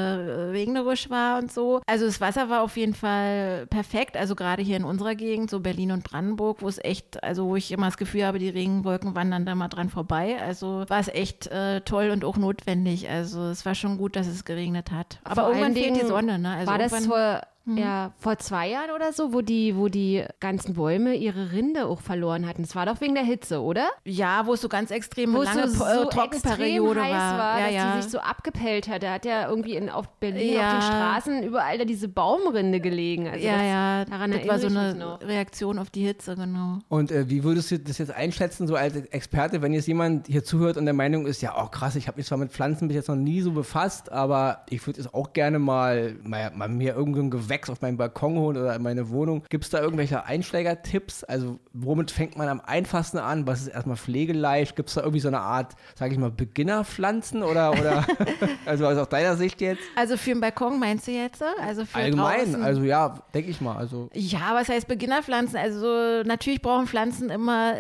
regnerisch 0.51 1.09
war 1.09 1.39
und 1.39 1.51
so. 1.51 1.81
Also 1.88 2.05
das 2.05 2.21
Wasser 2.21 2.50
war 2.50 2.62
auf 2.62 2.77
jeden 2.77 2.93
Fall 2.93 3.67
perfekt. 3.67 4.17
Also 4.17 4.35
gerade 4.35 4.62
hier 4.63 4.77
in 4.77 4.83
unserer 4.83 5.15
Gegend, 5.15 5.50
so 5.50 5.59
Berlin 5.59 5.91
und 5.91 6.03
Brandenburg, 6.03 6.62
wo 6.62 6.67
es 6.67 6.79
echt, 6.83 7.23
also 7.23 7.45
wo 7.45 7.55
ich 7.55 7.71
immer 7.71 7.85
das 7.88 7.97
Gefühl 7.97 8.25
habe, 8.25 8.39
die 8.39 8.50
Regenwolken 8.50 9.15
wandern 9.15 9.32
da 9.39 9.55
mal 9.55 9.67
dran 9.67 9.89
vorbei. 9.89 10.37
Also 10.41 10.85
war 10.87 10.99
es 10.99 11.07
echt 11.07 11.47
äh, 11.47 11.81
toll 11.81 12.09
und 12.11 12.23
auch 12.25 12.37
notwendig. 12.37 13.09
Also 13.09 13.43
es 13.49 13.65
war 13.65 13.75
schon 13.75 13.97
gut, 13.97 14.15
dass 14.15 14.27
es 14.27 14.45
geregnet 14.45 14.91
hat. 14.91 15.19
Aber 15.23 15.35
Vor 15.43 15.49
irgendwann 15.49 15.73
fehlt 15.73 15.95
die 15.95 16.05
Sonne, 16.05 16.39
ne? 16.39 16.55
Also 16.55 16.71
war 16.71 16.77
das 16.77 16.91
irgendwann- 16.91 17.41
vor, 17.65 17.77
ja, 17.77 18.12
vor 18.17 18.38
zwei 18.39 18.70
Jahren 18.70 18.91
oder 18.91 19.13
so, 19.13 19.34
wo 19.34 19.41
die, 19.41 19.75
wo 19.77 19.88
die 19.88 20.25
ganzen 20.39 20.74
Bäume 20.74 21.15
ihre 21.15 21.51
Rinde 21.51 21.86
auch 21.86 22.01
verloren 22.01 22.48
hatten? 22.48 22.63
Das 22.63 22.75
war 22.75 22.86
doch 22.86 23.00
wegen 23.01 23.15
der 23.15 23.24
Hitze, 23.24 23.62
oder? 23.62 23.88
ja, 24.05 24.46
wo 24.46 24.53
es 24.53 24.62
so 24.62 24.70
ganz 24.70 24.91
extrem 24.91 25.34
wo 25.34 25.43
es 25.43 25.53
lange 25.53 25.70
so, 25.70 25.86
äh, 25.86 25.96
so 25.96 26.05
Trockenperiode 26.05 27.00
extrem 27.00 27.13
heiß 27.13 27.22
war. 27.22 27.38
war, 27.38 27.60
ja, 27.60 27.65
dass 27.65 27.74
ja. 27.74 27.96
die 27.96 28.01
sich 28.01 28.12
so 28.12 28.20
abgepellt 28.20 28.88
hat. 28.89 29.03
Da 29.03 29.13
hat 29.13 29.25
ja 29.25 29.48
irgendwie 29.48 29.75
in, 29.75 29.89
auf 29.89 30.10
Berlin 30.20 30.53
Ja. 30.53 30.67
auf 30.67 30.74
den 30.74 30.82
Straßen 30.82 31.43
überall 31.43 31.77
da 31.77 31.86
diese 31.86 32.08
Baumrinde 32.08 32.79
gelegen. 32.79 33.27
Also 33.27 33.46
ja, 33.46 33.53
das, 33.53 33.63
ja, 33.63 34.05
daran 34.05 34.32
das 34.32 34.48
war 34.48 34.60
so 34.60 34.67
eine. 34.67 35.20
Reaktion 35.22 35.79
auf 35.79 35.89
die 35.89 36.05
Hitze, 36.05 36.36
genau. 36.36 36.79
Und 36.89 37.12
äh, 37.12 37.29
wie 37.29 37.43
würdest 37.43 37.72
du 37.72 37.79
das 37.79 37.98
jetzt 37.98 38.12
einschätzen, 38.12 38.67
so 38.67 38.75
als 38.75 38.96
Experte, 38.96 39.62
wenn 39.62 39.74
jetzt 39.74 39.88
jemand 39.88 40.27
hier 40.27 40.43
zuhört 40.43 40.77
und 40.77 40.86
der 40.86 40.93
Meinung 40.93 41.25
ist, 41.25 41.41
ja, 41.41 41.53
oh 41.58 41.67
krass, 41.67 41.96
ich 41.96 42.08
habe 42.08 42.17
mich 42.17 42.27
zwar 42.27 42.38
mit 42.38 42.51
Pflanzen 42.51 42.88
bis 42.88 42.96
jetzt 42.96 43.08
noch 43.08 43.15
nie 43.15 43.41
so 43.41 43.51
befasst, 43.51 44.12
aber 44.12 44.63
ich 44.70 44.86
würde 44.86 45.00
es 45.00 45.13
auch 45.13 45.34
gerne 45.34 45.60
mal, 45.60 46.15
mal, 46.24 46.51
mal 46.55 46.67
mir 46.67 46.96
irgendein 46.96 47.29
Gewächs 47.29 47.52
auf 47.69 47.81
meinen 47.81 47.98
Balkon 47.98 48.38
holen 48.38 48.57
oder 48.57 48.75
in 48.75 48.81
meine 48.83 49.10
Wohnung. 49.10 49.43
Gibt 49.50 49.63
es 49.65 49.69
da 49.69 49.81
irgendwelche 49.81 50.25
Einsteigertipps? 50.25 51.24
Also 51.24 51.60
womit 51.74 52.12
fängt 52.12 52.38
man 52.38 52.48
am 52.50 52.62
einfachsten 52.62 53.17
an? 53.17 53.48
Was 53.48 53.62
ist 53.62 53.67
erstmal 53.67 53.98
pflegeleicht? 53.98 54.75
Gibt 54.75 54.89
es 54.89 54.95
da 54.95 55.01
irgendwie 55.01 55.19
so 55.19 55.27
eine 55.27 55.39
Art, 55.39 55.74
sage 55.95 56.13
ich 56.13 56.19
mal, 56.19 56.31
Beginnerpflanzen 56.31 57.43
oder, 57.43 57.72
oder 57.72 58.05
also 58.65 58.88
aus 58.88 59.10
deiner 59.10 59.36
Sicht 59.38 59.62
jetzt? 59.62 59.81
Also 59.95 60.17
für 60.17 60.31
den 60.31 60.41
Balkon 60.41 60.79
meinst 60.79 61.07
du 61.07 61.12
jetzt? 61.12 61.43
Also 61.62 61.86
für 61.86 61.98
Allgemein, 61.98 62.45
draußen? 62.45 62.63
also 62.63 62.83
ja, 62.83 63.15
denke 63.33 63.50
ich 63.51 63.62
mal. 63.62 63.77
Also 63.77 64.10
Ja, 64.13 64.53
was 64.53 64.69
heißt 64.69 64.88
Beginnerpflanzen? 64.88 65.57
Also 65.57 66.24
natürlich 66.24 66.62
brauchen 66.62 66.88
Pflanzen 66.88 67.29
immer 67.29 67.74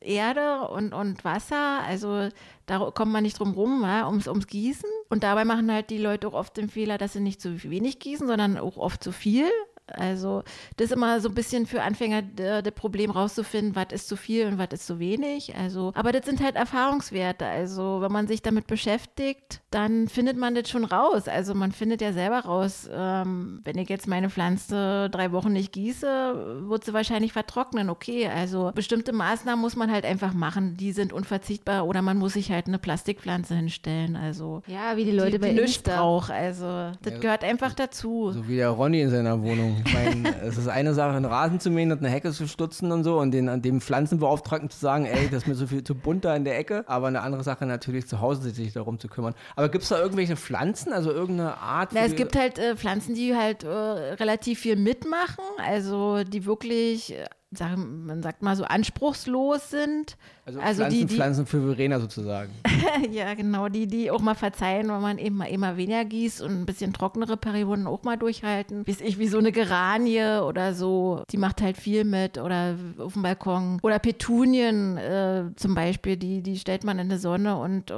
äh, 0.00 0.14
Erde 0.14 0.68
und, 0.68 0.92
und 0.92 1.24
Wasser. 1.24 1.80
Also 1.86 2.28
da 2.66 2.90
kommt 2.90 3.12
man 3.12 3.22
nicht 3.22 3.38
drum 3.38 3.52
rum, 3.52 3.82
ja, 3.82 4.06
ums, 4.06 4.28
ums 4.28 4.46
Gießen. 4.46 4.88
Und 5.08 5.22
dabei 5.22 5.44
machen 5.44 5.70
halt 5.70 5.90
die 5.90 5.98
Leute 5.98 6.28
auch 6.28 6.34
oft 6.34 6.56
den 6.56 6.68
Fehler, 6.68 6.98
dass 6.98 7.12
sie 7.12 7.20
nicht 7.20 7.40
zu 7.40 7.62
wenig 7.64 7.98
gießen, 7.98 8.26
sondern 8.26 8.58
auch 8.58 8.76
oft 8.76 9.02
zu 9.02 9.12
viel. 9.12 9.50
Also 9.86 10.42
das 10.76 10.86
ist 10.86 10.92
immer 10.92 11.20
so 11.20 11.28
ein 11.28 11.34
bisschen 11.34 11.66
für 11.66 11.82
Anfänger 11.82 12.22
das 12.22 12.72
Problem 12.74 13.10
rauszufinden, 13.10 13.76
was 13.76 13.92
ist 13.92 14.08
zu 14.08 14.16
viel 14.16 14.46
und 14.46 14.58
was 14.58 14.68
ist 14.72 14.86
zu 14.86 14.98
wenig. 14.98 15.54
Also, 15.56 15.92
aber 15.94 16.12
das 16.12 16.24
sind 16.24 16.42
halt 16.42 16.56
Erfahrungswerte. 16.56 17.44
Also 17.44 18.00
wenn 18.00 18.12
man 18.12 18.26
sich 18.26 18.42
damit 18.42 18.66
beschäftigt, 18.66 19.60
dann 19.70 20.08
findet 20.08 20.36
man 20.36 20.54
das 20.54 20.68
schon 20.68 20.84
raus. 20.84 21.28
Also 21.28 21.54
man 21.54 21.72
findet 21.72 22.00
ja 22.00 22.12
selber 22.12 22.40
raus, 22.40 22.88
ähm, 22.92 23.60
wenn 23.64 23.78
ich 23.78 23.88
jetzt 23.88 24.06
meine 24.06 24.30
Pflanze 24.30 25.08
drei 25.10 25.32
Wochen 25.32 25.52
nicht 25.52 25.72
gieße, 25.72 26.66
wird 26.68 26.84
sie 26.84 26.92
wahrscheinlich 26.94 27.32
vertrocknen. 27.32 27.90
Okay, 27.90 28.28
also 28.28 28.72
bestimmte 28.74 29.12
Maßnahmen 29.12 29.60
muss 29.60 29.76
man 29.76 29.90
halt 29.90 30.04
einfach 30.04 30.32
machen, 30.32 30.76
die 30.76 30.92
sind 30.92 31.12
unverzichtbar 31.12 31.86
oder 31.86 32.02
man 32.02 32.16
muss 32.18 32.34
sich 32.34 32.50
halt 32.50 32.66
eine 32.66 32.78
Plastikpflanze 32.78 33.54
hinstellen. 33.54 34.16
Also 34.16 34.62
ja, 34.66 34.96
wie 34.96 35.04
die 35.04 35.10
Leute 35.12 35.32
die, 35.32 35.38
bei 35.38 35.52
die 35.52 35.58
Insta. 35.58 35.96
braucht. 35.96 36.30
Also 36.30 36.64
das 37.02 37.14
Ja, 37.14 37.18
gehört 37.18 37.44
einfach 37.44 37.74
dazu. 37.74 38.30
So 38.32 38.48
wie 38.48 38.56
der 38.56 38.70
Ronny 38.70 39.00
in 39.02 39.10
seiner 39.10 39.42
Wohnung. 39.42 39.71
Ich 39.84 39.92
meine, 39.92 40.36
es 40.42 40.58
ist 40.58 40.68
eine 40.68 40.94
Sache, 40.94 41.16
einen 41.16 41.24
Rasen 41.24 41.60
zu 41.60 41.70
mähen 41.70 41.92
und 41.92 41.98
eine 41.98 42.08
Hecke 42.08 42.32
zu 42.32 42.46
stutzen 42.46 42.92
und 42.92 43.04
so 43.04 43.18
und 43.18 43.30
den, 43.30 43.48
an 43.48 43.62
dem 43.62 43.80
Pflanzenbeauftragten 43.80 44.70
zu 44.70 44.78
sagen, 44.78 45.06
ey, 45.06 45.28
das 45.28 45.42
ist 45.42 45.48
mir 45.48 45.54
so 45.54 45.66
viel 45.66 45.84
zu 45.84 45.94
bunt 45.94 46.24
da 46.24 46.34
in 46.34 46.44
der 46.44 46.58
Ecke. 46.58 46.84
Aber 46.86 47.08
eine 47.08 47.22
andere 47.22 47.42
Sache 47.42 47.66
natürlich 47.66 48.06
zu 48.06 48.20
Hause 48.20 48.50
sich 48.50 48.72
darum 48.72 48.98
zu 48.98 49.08
kümmern. 49.08 49.34
Aber 49.56 49.68
gibt 49.68 49.84
es 49.84 49.90
da 49.90 50.00
irgendwelche 50.00 50.36
Pflanzen, 50.36 50.92
also 50.92 51.10
irgendeine 51.10 51.58
Art? 51.58 51.90
Na, 51.92 52.00
es 52.00 52.16
gibt 52.16 52.36
halt 52.36 52.58
äh, 52.58 52.76
Pflanzen, 52.76 53.14
die 53.14 53.34
halt 53.34 53.64
äh, 53.64 53.68
relativ 53.68 54.60
viel 54.60 54.76
mitmachen, 54.76 55.44
also 55.58 56.24
die 56.24 56.44
wirklich, 56.44 57.14
äh, 57.14 57.24
sagen, 57.50 58.06
man 58.06 58.22
sagt 58.22 58.42
mal 58.42 58.56
so 58.56 58.64
anspruchslos 58.64 59.70
sind. 59.70 60.16
Also, 60.44 60.60
also 60.60 60.80
Pflanzen, 60.82 60.98
die- 61.00 61.06
die- 61.06 61.14
Pflanzen 61.14 61.46
für 61.46 61.60
Verena 61.62 62.00
sozusagen. 62.00 62.50
ja, 63.12 63.34
genau, 63.34 63.68
die, 63.68 63.86
die 63.86 64.10
auch 64.10 64.20
mal 64.20 64.34
verzeihen, 64.34 64.88
wenn 64.88 65.00
man 65.00 65.18
eben 65.18 65.36
mal 65.36 65.46
immer 65.46 65.76
weniger 65.76 66.04
gießt 66.04 66.42
und 66.42 66.50
ein 66.62 66.66
bisschen 66.66 66.92
trockenere 66.92 67.36
Perioden 67.36 67.86
auch 67.86 68.02
mal 68.02 68.16
durchhalten. 68.16 68.86
Wie 68.86 68.90
ich, 69.04 69.18
wie 69.18 69.28
so 69.28 69.38
eine 69.38 69.52
Geranie 69.52 70.40
oder 70.42 70.74
so, 70.74 71.22
die 71.30 71.36
macht 71.36 71.62
halt 71.62 71.76
viel 71.76 72.04
mit 72.04 72.38
oder 72.38 72.76
auf 72.98 73.12
dem 73.12 73.22
Balkon. 73.22 73.78
Oder 73.82 73.98
Petunien 73.98 74.96
äh, 74.98 75.44
zum 75.56 75.74
Beispiel, 75.74 76.16
die, 76.16 76.42
die 76.42 76.58
stellt 76.58 76.84
man 76.84 76.98
in 76.98 77.08
die 77.08 77.18
Sonne 77.18 77.56
und 77.56 77.90
äh, 77.90 77.94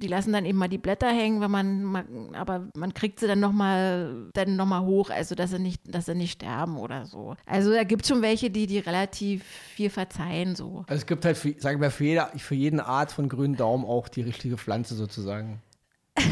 die 0.00 0.06
lassen 0.08 0.32
dann 0.32 0.44
eben 0.44 0.58
mal 0.58 0.68
die 0.68 0.78
Blätter 0.78 1.08
hängen, 1.08 1.40
wenn 1.40 1.50
man, 1.50 1.82
mal, 1.84 2.04
aber 2.34 2.68
man 2.76 2.94
kriegt 2.94 3.18
sie 3.20 3.26
dann 3.26 3.40
nochmal 3.40 4.28
dann 4.34 4.56
noch 4.56 4.66
mal 4.66 4.82
hoch, 4.82 5.10
also 5.10 5.34
dass 5.34 5.50
sie 5.50 5.58
nicht, 5.58 5.80
dass 5.92 6.06
sie 6.06 6.14
nicht 6.14 6.32
sterben 6.32 6.76
oder 6.76 7.06
so. 7.06 7.34
Also 7.46 7.72
da 7.72 7.82
gibt 7.84 8.02
es 8.02 8.08
schon 8.08 8.22
welche, 8.22 8.50
die, 8.50 8.66
die 8.66 8.78
relativ 8.78 9.42
viel 9.44 9.90
verzeihen 9.90 10.54
so. 10.54 10.84
Also 10.86 11.00
es 11.00 11.06
gibt 11.06 11.24
halt, 11.24 11.36
für, 11.36 11.54
sagen 11.58 11.77
wir, 11.80 11.90
für 11.90 12.04
jede, 12.04 12.28
für 12.36 12.54
jeden 12.54 12.80
Art 12.80 13.12
von 13.12 13.28
grünen 13.28 13.56
Daumen 13.56 13.84
auch 13.84 14.08
die 14.08 14.22
richtige 14.22 14.56
Pflanze 14.56 14.94
sozusagen. 14.94 15.62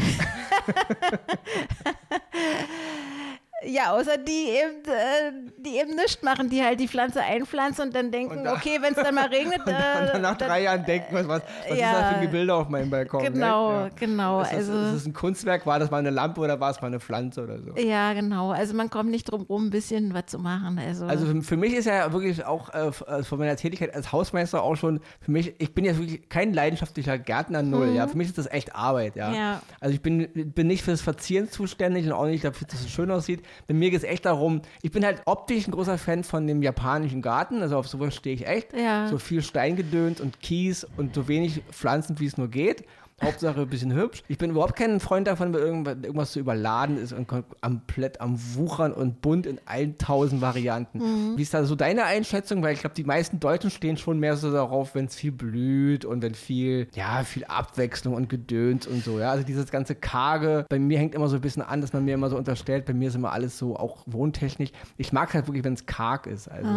Ja, 3.67 3.91
außer 3.93 4.17
die 4.17 4.31
eben, 4.49 4.83
äh, 4.85 5.51
die 5.57 5.77
eben 5.77 5.95
nichts 5.95 6.21
machen, 6.23 6.49
die 6.49 6.63
halt 6.63 6.79
die 6.79 6.87
Pflanze 6.87 7.21
einpflanzen 7.21 7.85
und 7.85 7.95
dann 7.95 8.11
denken, 8.11 8.37
Und 8.37 8.43
da- 8.45 8.53
okay, 8.53 8.77
wenn 8.81 8.93
es 8.93 9.03
dann 9.03 9.13
mal 9.15 9.27
regnet, 9.27 9.59
Und 9.65 9.73
dann 9.73 10.07
äh, 10.15 10.19
nach 10.19 10.37
drei 10.37 10.63
Jahren 10.63 10.85
denken, 10.85 11.13
was, 11.13 11.27
was, 11.27 11.41
was 11.69 11.77
ja. 11.77 11.91
ist 11.91 11.93
das 11.99 12.09
für 12.09 12.15
ein 12.15 12.21
Gebilde 12.21 12.53
auf 12.53 12.69
meinem 12.69 12.89
Balkon? 12.89 13.23
ne? 13.23 13.31
Genau, 13.31 13.71
Ja. 13.71 13.89
genau. 13.95 14.41
Ist 14.41 14.51
das, 14.51 14.57
also, 14.59 14.71
ist 14.73 14.95
das 14.95 15.05
ein 15.05 15.13
Kunstwerk? 15.13 15.65
War 15.65 15.79
das 15.79 15.91
mal 15.91 15.97
eine 15.97 16.09
Lampe 16.11 16.39
oder 16.41 16.59
war 16.59 16.71
es 16.71 16.81
mal 16.81 16.87
eine 16.87 16.99
Pflanze 16.99 17.43
oder 17.43 17.59
so? 17.61 17.75
ja, 17.77 18.13
genau. 18.13 18.51
Also 18.51 18.73
man 18.73 18.89
kommt 18.89 19.09
nicht 19.11 19.25
drum 19.31 19.41
rum, 19.43 19.67
ein 19.67 19.69
bisschen 19.69 20.13
was 20.13 20.27
zu 20.27 20.39
machen. 20.39 20.79
Also, 20.79 21.05
Also 21.05 21.41
für, 21.41 21.57
mich 21.57 21.73
ist 21.73 21.85
ja 21.85 22.11
wirklich 22.13 22.45
auch 22.45 22.73
äh, 22.73 22.87
äh, 22.87 23.23
von 23.23 23.37
meiner 23.39 23.55
Tätigkeit 23.55 23.93
als 23.93 24.11
Hausmeister 24.11 24.63
auch 24.63 24.75
schon, 24.75 25.01
für 25.19 25.31
mich, 25.31 25.53
ich 25.59 25.73
bin 25.73 25.83
ja 25.85 25.97
wirklich 25.97 26.29
kein 26.29 26.53
leidenschaftlicher 26.53 27.17
Gärtner 27.17 27.63
null, 27.63 27.89
ja. 27.89 28.07
Für 28.07 28.17
mich 28.17 28.27
ist 28.29 28.37
das 28.37 28.47
echt 28.47 28.75
Arbeit, 28.75 29.15
ja. 29.15 29.29
Mhm. 29.29 29.35
Ja. 29.35 29.61
Also 29.81 29.93
ich 29.93 30.01
bin, 30.01 30.29
bin 30.53 30.67
nicht 30.67 30.83
fürs 30.83 31.01
Verzieren 31.01 31.49
zuständig 31.49 32.05
und 32.05 32.13
auch 32.13 32.25
nicht 32.25 32.43
dafür, 32.43 32.67
dass 32.67 32.79
es 32.81 32.89
schön 32.89 33.11
aussieht. 33.11 33.43
Bei 33.67 33.73
mir 33.73 33.89
geht 33.89 33.99
es 33.99 34.03
echt 34.03 34.25
darum, 34.25 34.61
ich 34.81 34.91
bin 34.91 35.05
halt 35.05 35.21
optisch 35.25 35.67
ein 35.67 35.71
großer 35.71 35.97
Fan 35.97 36.23
von 36.23 36.47
dem 36.47 36.61
japanischen 36.61 37.21
Garten, 37.21 37.61
also 37.61 37.77
auf 37.77 37.87
sowas 37.87 38.15
stehe 38.15 38.35
ich 38.35 38.47
echt. 38.47 38.73
Ja. 38.73 39.07
So 39.07 39.17
viel 39.17 39.41
Steingedöns 39.41 40.21
und 40.21 40.39
Kies 40.41 40.85
und 40.97 41.15
so 41.15 41.27
wenig 41.27 41.61
Pflanzen, 41.71 42.19
wie 42.19 42.25
es 42.25 42.37
nur 42.37 42.49
geht. 42.49 42.85
Hauptsache 43.23 43.61
ein 43.61 43.67
bisschen 43.67 43.93
hübsch. 43.93 44.23
Ich 44.27 44.37
bin 44.37 44.51
überhaupt 44.51 44.75
kein 44.75 44.99
Freund 44.99 45.25
davon, 45.27 45.51
wenn 45.53 45.61
irgendwas, 46.03 46.31
zu 46.31 46.39
überladen 46.39 46.97
ist 46.97 47.13
und 47.13 47.27
komplett 47.27 48.21
am 48.21 48.37
Wuchern 48.55 48.93
und 48.93 49.21
bunt 49.21 49.47
in 49.47 49.59
allen 49.65 49.97
tausend 49.97 50.41
Varianten. 50.41 50.99
Mhm. 50.99 51.37
Wie 51.37 51.41
ist 51.41 51.53
da 51.53 51.63
so 51.63 51.75
deine 51.75 52.03
Einschätzung? 52.03 52.61
Weil 52.61 52.73
ich 52.73 52.81
glaube, 52.81 52.95
die 52.95 53.03
meisten 53.03 53.39
Deutschen 53.39 53.71
stehen 53.71 53.97
schon 53.97 54.19
mehr 54.19 54.37
so 54.37 54.51
darauf, 54.51 54.93
wenn 54.93 55.05
es 55.05 55.15
viel 55.15 55.31
blüht 55.31 56.05
und 56.05 56.21
wenn 56.21 56.35
viel, 56.35 56.89
ja, 56.93 57.23
viel 57.23 57.43
Abwechslung 57.45 58.13
und 58.13 58.29
Gedöns 58.29 58.85
und 58.85 59.03
so. 59.03 59.19
Ja, 59.19 59.31
also 59.31 59.43
dieses 59.43 59.71
ganze 59.71 59.95
Karge. 59.95 60.65
Bei 60.69 60.77
mir 60.77 60.99
hängt 60.99 61.15
immer 61.15 61.27
so 61.27 61.37
ein 61.37 61.41
bisschen 61.41 61.63
an, 61.63 61.81
dass 61.81 61.93
man 61.93 62.05
mir 62.05 62.13
immer 62.13 62.29
so 62.29 62.37
unterstellt, 62.37 62.85
bei 62.85 62.93
mir 62.93 63.07
ist 63.07 63.15
immer 63.15 63.31
alles 63.31 63.57
so 63.57 63.77
auch 63.77 64.03
wohntechnisch. 64.05 64.69
Ich 64.97 65.11
mag 65.11 65.33
halt 65.33 65.47
wirklich, 65.47 65.63
wenn 65.63 65.73
es 65.73 65.87
karg 65.87 66.27
ist. 66.27 66.47
Also. 66.49 66.69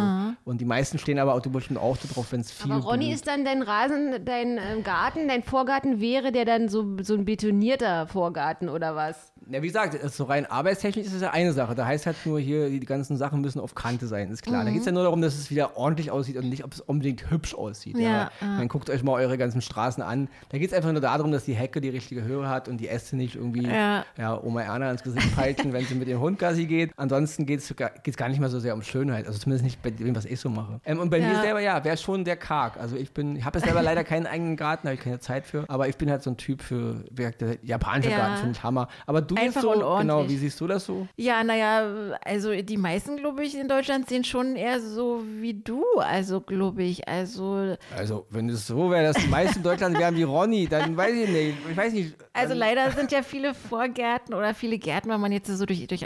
Und 0.43 0.59
die 0.59 0.65
meisten 0.65 0.97
stehen 0.97 1.19
aber 1.19 1.35
automatisch 1.35 1.75
auch 1.77 1.97
so 1.97 2.11
drauf, 2.11 2.31
wenn 2.31 2.41
es 2.41 2.51
viel 2.51 2.71
Aber 2.71 2.81
Ronny, 2.83 3.05
blüht. 3.05 3.15
ist 3.15 3.27
dann 3.27 3.45
dein 3.45 3.61
Rasen, 3.61 4.25
dein 4.25 4.57
ähm, 4.57 4.83
Garten, 4.83 5.27
dein 5.27 5.43
Vorgarten 5.43 6.01
wäre 6.01 6.30
der 6.31 6.45
dann 6.45 6.69
so, 6.69 6.97
so 7.01 7.13
ein 7.15 7.25
betonierter 7.25 8.07
Vorgarten 8.07 8.69
oder 8.69 8.95
was? 8.95 9.31
Ja, 9.49 9.61
wie 9.61 9.67
gesagt, 9.67 9.97
das 10.01 10.15
so 10.15 10.25
rein 10.25 10.45
arbeitstechnisch 10.45 11.07
ist 11.07 11.13
es 11.13 11.21
ja 11.21 11.31
eine 11.31 11.51
Sache. 11.51 11.75
Da 11.75 11.85
heißt 11.85 12.05
halt 12.05 12.15
nur 12.25 12.39
hier, 12.39 12.69
die 12.69 12.79
ganzen 12.81 13.17
Sachen 13.17 13.41
müssen 13.41 13.59
auf 13.59 13.75
Kante 13.75 14.07
sein, 14.07 14.31
ist 14.31 14.43
klar. 14.43 14.63
Da 14.63 14.69
geht 14.69 14.81
es 14.81 14.85
ja 14.85 14.91
nur 14.91 15.03
darum, 15.03 15.21
dass 15.21 15.35
es 15.35 15.49
wieder 15.49 15.75
ordentlich 15.77 16.11
aussieht 16.11 16.37
und 16.37 16.47
nicht, 16.47 16.63
ob 16.63 16.73
es 16.73 16.79
unbedingt 16.81 17.29
hübsch 17.31 17.55
aussieht. 17.55 17.97
Ja, 17.97 18.09
Ja, 18.09 18.31
Dann 18.39 18.67
guckt 18.67 18.89
euch 18.89 19.03
mal 19.03 19.13
eure 19.13 19.37
ganzen 19.37 19.61
Straßen 19.61 20.03
an. 20.03 20.29
Da 20.49 20.57
geht 20.57 20.69
es 20.71 20.77
einfach 20.77 20.91
nur 20.91 21.01
darum, 21.01 21.31
dass 21.31 21.45
die 21.45 21.53
Hecke 21.53 21.81
die 21.81 21.89
richtige 21.89 22.23
Höhe 22.23 22.47
hat 22.47 22.67
und 22.67 22.77
die 22.77 22.87
Äste 22.87 23.15
nicht 23.15 23.35
irgendwie 23.35 23.67
ja. 23.67 24.05
Ja. 24.17 24.41
Oma 24.41 24.61
Erna 24.61 24.91
ins 24.91 25.03
Gesicht 25.03 25.35
peitschen, 25.35 25.73
wenn 25.73 25.85
sie 25.85 25.95
mit 25.95 26.07
dem 26.07 26.19
Hund 26.19 26.37
Gassi 26.39 26.65
geht. 26.65 26.91
Ansonsten 26.97 27.45
geht 27.45 27.59
es 27.61 28.17
gar 28.17 28.29
nicht 28.29 28.39
mehr 28.39 28.49
so 28.49 28.59
sehr 28.59 28.73
um 28.73 28.83
Schönheit. 28.83 29.27
Also 29.27 29.39
zumindest 29.39 29.63
nicht 29.65 29.81
bei 29.81 29.89
dem, 29.89 30.15
was 30.15 30.25
ich 30.25 30.39
so 30.39 30.49
mache. 30.49 30.79
Ähm, 30.85 30.99
und 30.99 31.09
bei 31.09 31.19
mir 31.19 31.41
selber, 31.41 31.59
ja, 31.59 31.83
wäre 31.83 31.97
schon 31.97 32.23
der 32.23 32.37
karg. 32.37 32.77
Also 32.77 32.95
ich 32.95 33.11
bin, 33.13 33.35
ich 33.35 33.43
habe 33.43 33.57
jetzt 33.57 33.65
selber 33.65 33.81
leider 33.81 34.03
keinen 34.03 34.27
eigenen 34.27 34.55
Garten, 34.55 34.87
habe 34.87 34.95
ich 34.95 35.01
keine 35.01 35.19
Zeit 35.19 35.45
für. 35.45 35.65
Aber 35.67 35.87
ich 35.89 35.97
bin 35.97 36.09
halt 36.11 36.20
so 36.23 36.29
ein 36.31 36.37
Typ 36.37 36.61
für, 36.61 37.03
der 37.11 37.57
japanische 37.63 38.09
Ja. 38.11 38.17
Garten 38.17 38.37
finde 38.37 38.51
ich 38.57 38.63
Hammer. 38.63 38.87
Aber 39.05 39.21
du 39.21 39.35
Einfach 39.35 39.61
bist 39.61 39.79
so, 39.79 39.95
genau, 39.99 40.27
wie 40.27 40.37
siehst 40.37 40.59
du 40.59 40.67
das 40.67 40.85
so? 40.85 41.07
ja, 41.17 41.43
naja, 41.43 42.17
also 42.23 42.53
die 42.55 42.77
meisten, 42.77 43.17
glaube 43.17 43.43
ich, 43.43 43.57
in 43.57 43.67
Deutschland 43.67 44.09
sehen 44.09 44.23
schon 44.23 44.55
eher 44.55 44.79
so 44.79 45.23
wie 45.39 45.53
du, 45.53 45.83
also 45.97 46.41
glaube 46.41 46.83
ich. 46.83 47.07
Also, 47.07 47.75
Also, 47.95 48.25
wenn 48.29 48.49
es 48.49 48.67
so 48.67 48.89
wäre, 48.91 49.11
dass 49.13 49.17
die 49.23 49.27
meisten 49.29 49.57
in 49.57 49.63
Deutschland 49.63 49.97
wären 49.97 50.15
wie 50.15 50.23
Ronny, 50.23 50.67
dann 50.67 50.95
weiß 50.97 51.13
ich 51.15 51.29
nicht. 51.29 51.57
Ich 51.69 51.77
weiß 51.77 51.93
nicht. 51.93 52.15
also 52.33 52.49
dann, 52.49 52.57
leider 52.57 52.91
sind 52.91 53.11
ja 53.11 53.21
viele 53.23 53.53
Vorgärten 53.53 54.33
oder 54.33 54.53
viele 54.53 54.77
Gärten, 54.77 55.09
wenn 55.09 55.19
man 55.21 55.31
jetzt 55.31 55.47
so 55.47 55.65
durch, 55.65 55.85
durch 55.87 56.05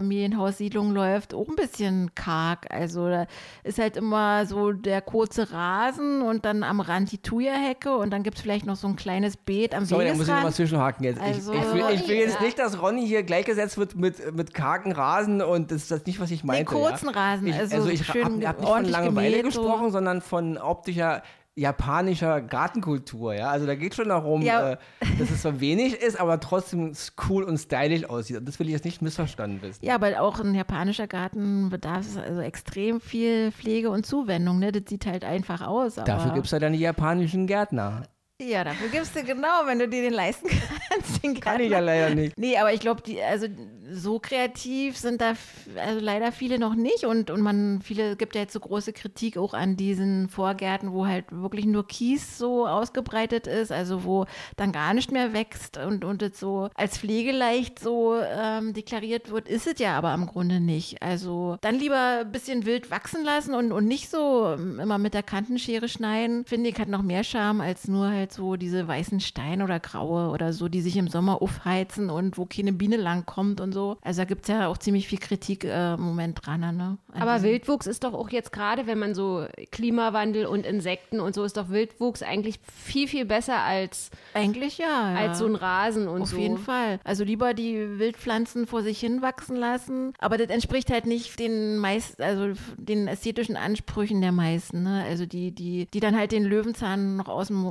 Einfamilienhaussiedlungen 0.00 0.94
läuft, 0.94 1.34
auch 1.34 1.48
ein 1.48 1.56
bisschen 1.56 2.14
karg. 2.14 2.66
Also 2.70 3.08
da 3.08 3.26
ist 3.64 3.78
halt 3.78 3.96
immer 3.96 4.46
so 4.46 4.72
der 4.72 5.00
kurze 5.00 5.52
Rasen 5.52 6.22
und 6.22 6.44
dann 6.44 6.62
am 6.62 6.80
Rand 6.80 7.12
die 7.12 7.18
Thuja-Hecke 7.18 7.96
und 7.96 8.10
dann 8.10 8.22
gibt 8.22 8.36
es 8.36 8.42
vielleicht 8.42 8.66
noch 8.66 8.76
so 8.76 8.88
ein 8.88 8.96
kleines 8.96 9.35
Beet 9.44 9.74
am 9.74 9.84
Sorry, 9.84 10.06
da 10.06 10.14
muss 10.14 10.28
ich 10.28 10.34
nochmal 10.34 10.52
zwischenhaken 10.52 11.04
jetzt. 11.04 11.20
Also- 11.20 11.52
ich, 11.52 11.58
ich, 11.58 11.72
will, 11.74 11.84
ich 11.94 12.08
will 12.08 12.16
jetzt 12.16 12.40
nicht, 12.40 12.58
dass 12.58 12.80
Ronny 12.80 13.06
hier 13.06 13.22
gleichgesetzt 13.22 13.78
wird 13.78 13.96
mit, 13.96 14.34
mit 14.34 14.54
kargen 14.54 14.92
Rasen 14.92 15.42
und 15.42 15.70
das 15.70 15.82
ist 15.82 15.90
das 15.90 16.06
nicht, 16.06 16.20
was 16.20 16.30
ich 16.30 16.44
meinte. 16.44 16.64
kurzen 16.72 17.06
ja. 17.06 17.12
Rasen, 17.12 17.46
Ich, 17.48 17.54
also 17.54 17.76
also 17.76 17.88
ich 17.88 18.08
habe 18.08 18.20
hab 18.46 18.60
nicht 18.60 18.68
von 18.68 18.84
Langeweile 18.84 19.38
gemäht, 19.38 19.52
so. 19.52 19.62
gesprochen, 19.62 19.90
sondern 19.90 20.20
von 20.20 20.58
optischer 20.58 21.22
japanischer 21.56 22.42
Gartenkultur, 22.42 23.34
ja. 23.34 23.48
Also 23.48 23.66
da 23.66 23.74
geht 23.74 23.94
schon 23.94 24.10
darum, 24.10 24.42
Ja. 24.42 24.72
äh, 24.72 24.76
dass 25.18 25.30
es 25.30 25.40
so 25.42 25.58
wenig 25.58 25.94
ist, 25.94 26.20
aber 26.20 26.38
trotzdem 26.38 26.92
cool 27.28 27.44
und 27.44 27.56
stylisch 27.56 28.04
aussieht. 28.08 28.36
Und 28.36 28.46
das 28.46 28.58
will 28.58 28.66
ich 28.66 28.74
jetzt 28.74 28.84
nicht 28.84 29.00
missverstanden 29.00 29.62
wissen. 29.62 29.84
Ja, 29.84 29.94
aber 29.94 30.20
auch 30.20 30.38
ein 30.38 30.54
japanischer 30.54 31.06
Garten 31.06 31.70
bedarf 31.70 32.00
es 32.06 32.18
also 32.18 32.42
extrem 32.42 33.00
viel 33.00 33.52
Pflege 33.52 33.90
und 33.90 34.04
Zuwendung. 34.04 34.58
Ne? 34.58 34.70
Das 34.70 34.82
sieht 34.88 35.06
halt 35.06 35.24
einfach 35.24 35.62
aus. 35.66 35.94
Dafür 35.94 36.32
gibt 36.34 36.44
es 36.46 36.52
ja 36.52 36.58
dann 36.58 36.74
die 36.74 36.78
japanischen 36.78 37.46
Gärtner. 37.46 38.02
Ja, 38.40 38.64
dafür 38.64 38.88
gibst 38.88 39.16
du 39.16 39.24
genau, 39.24 39.64
wenn 39.64 39.78
du 39.78 39.88
dir 39.88 40.02
den 40.02 40.12
leisten 40.12 40.48
kannst. 40.48 41.24
Den 41.24 41.40
Kann 41.40 41.60
ich 41.60 41.70
ja 41.70 41.78
leider 41.78 42.14
nicht. 42.14 42.36
Nee, 42.36 42.58
aber 42.58 42.72
ich 42.72 42.80
glaube, 42.80 43.00
die, 43.00 43.22
also 43.22 43.46
so 43.90 44.18
kreativ 44.18 44.98
sind 44.98 45.22
da 45.22 45.34
also 45.76 46.00
leider 46.00 46.32
viele 46.32 46.58
noch 46.58 46.74
nicht 46.74 47.04
und, 47.04 47.30
und 47.30 47.40
man, 47.40 47.80
viele 47.82 48.16
gibt 48.16 48.34
ja 48.34 48.42
jetzt 48.42 48.52
so 48.52 48.60
große 48.60 48.92
Kritik 48.92 49.38
auch 49.38 49.54
an 49.54 49.76
diesen 49.76 50.28
Vorgärten, 50.28 50.92
wo 50.92 51.06
halt 51.06 51.24
wirklich 51.30 51.66
nur 51.66 51.86
Kies 51.86 52.36
so 52.36 52.66
ausgebreitet 52.66 53.46
ist, 53.46 53.72
also 53.72 54.04
wo 54.04 54.26
dann 54.56 54.72
gar 54.72 54.92
nicht 54.92 55.12
mehr 55.12 55.32
wächst 55.32 55.78
und, 55.78 56.04
und 56.04 56.22
es 56.22 56.38
so 56.38 56.68
als 56.74 56.98
pflegeleicht 56.98 57.78
so 57.78 58.16
ähm, 58.20 58.74
deklariert 58.74 59.30
wird, 59.30 59.48
ist 59.48 59.66
es 59.66 59.78
ja 59.78 59.96
aber 59.96 60.12
im 60.12 60.26
Grunde 60.26 60.60
nicht. 60.60 61.00
Also 61.02 61.56
dann 61.60 61.78
lieber 61.78 62.20
ein 62.20 62.32
bisschen 62.32 62.66
wild 62.66 62.90
wachsen 62.90 63.24
lassen 63.24 63.54
und, 63.54 63.72
und 63.72 63.86
nicht 63.86 64.10
so 64.10 64.54
ähm, 64.58 64.78
immer 64.80 64.98
mit 64.98 65.14
der 65.14 65.22
Kantenschere 65.22 65.88
schneiden, 65.88 66.44
finde 66.44 66.70
ich, 66.70 66.78
hat 66.78 66.88
noch 66.88 67.02
mehr 67.02 67.24
Charme 67.24 67.60
als 67.60 67.88
nur 67.88 68.10
halt 68.10 68.25
halt 68.26 68.32
so 68.32 68.56
diese 68.56 68.86
weißen 68.86 69.20
Steine 69.20 69.64
oder 69.64 69.80
graue 69.80 70.30
oder 70.30 70.52
so, 70.52 70.68
die 70.68 70.80
sich 70.80 70.96
im 70.96 71.08
Sommer 71.08 71.42
aufheizen 71.42 72.10
und 72.10 72.38
wo 72.38 72.46
keine 72.46 72.72
Biene 72.72 72.96
langkommt 72.96 73.60
und 73.60 73.72
so. 73.72 73.96
Also 74.02 74.22
da 74.22 74.24
gibt 74.24 74.42
es 74.42 74.48
ja 74.48 74.66
auch 74.68 74.78
ziemlich 74.78 75.06
viel 75.08 75.18
Kritik 75.18 75.64
äh, 75.64 75.94
im 75.94 76.00
Moment 76.00 76.44
dran. 76.44 76.60
Ne? 76.60 76.98
An 77.12 77.22
Aber 77.22 77.42
Wildwuchs 77.42 77.86
ist 77.86 78.04
doch 78.04 78.14
auch 78.14 78.30
jetzt 78.30 78.52
gerade, 78.52 78.86
wenn 78.86 78.98
man 78.98 79.14
so 79.14 79.46
Klimawandel 79.70 80.46
und 80.46 80.66
Insekten 80.66 81.20
und 81.20 81.34
so, 81.34 81.44
ist 81.44 81.56
doch 81.56 81.68
Wildwuchs 81.68 82.22
eigentlich 82.22 82.58
viel, 82.72 83.08
viel 83.08 83.24
besser 83.24 83.58
als, 83.58 84.10
Eigentlich 84.34 84.78
ja. 84.78 85.12
ja. 85.12 85.16
als 85.16 85.38
so 85.38 85.46
ein 85.46 85.54
Rasen 85.54 86.08
und 86.08 86.22
Auf 86.22 86.30
so. 86.30 86.38
jeden 86.38 86.58
Fall. 86.58 86.98
Also 87.04 87.24
lieber 87.24 87.54
die 87.54 87.98
Wildpflanzen 87.98 88.66
vor 88.66 88.82
sich 88.82 88.98
hin 88.98 89.22
wachsen 89.22 89.56
lassen. 89.56 90.12
Aber 90.18 90.38
das 90.38 90.48
entspricht 90.48 90.90
halt 90.90 91.06
nicht 91.06 91.38
den 91.38 91.78
meisten, 91.78 92.22
also 92.22 92.52
den 92.76 93.08
ästhetischen 93.08 93.56
Ansprüchen 93.56 94.20
der 94.20 94.32
meisten. 94.32 94.82
Ne? 94.82 95.04
Also 95.08 95.26
die, 95.26 95.52
die, 95.52 95.86
die 95.92 96.00
dann 96.00 96.16
halt 96.16 96.32
den 96.32 96.44
Löwenzahn 96.44 97.16
noch 97.16 97.28
aus 97.28 97.48
dem, 97.48 97.64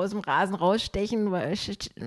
aus 0.00 0.10
dem 0.10 0.20
Rasen 0.20 0.54
rausstechen, 0.54 1.30
weil, 1.30 1.54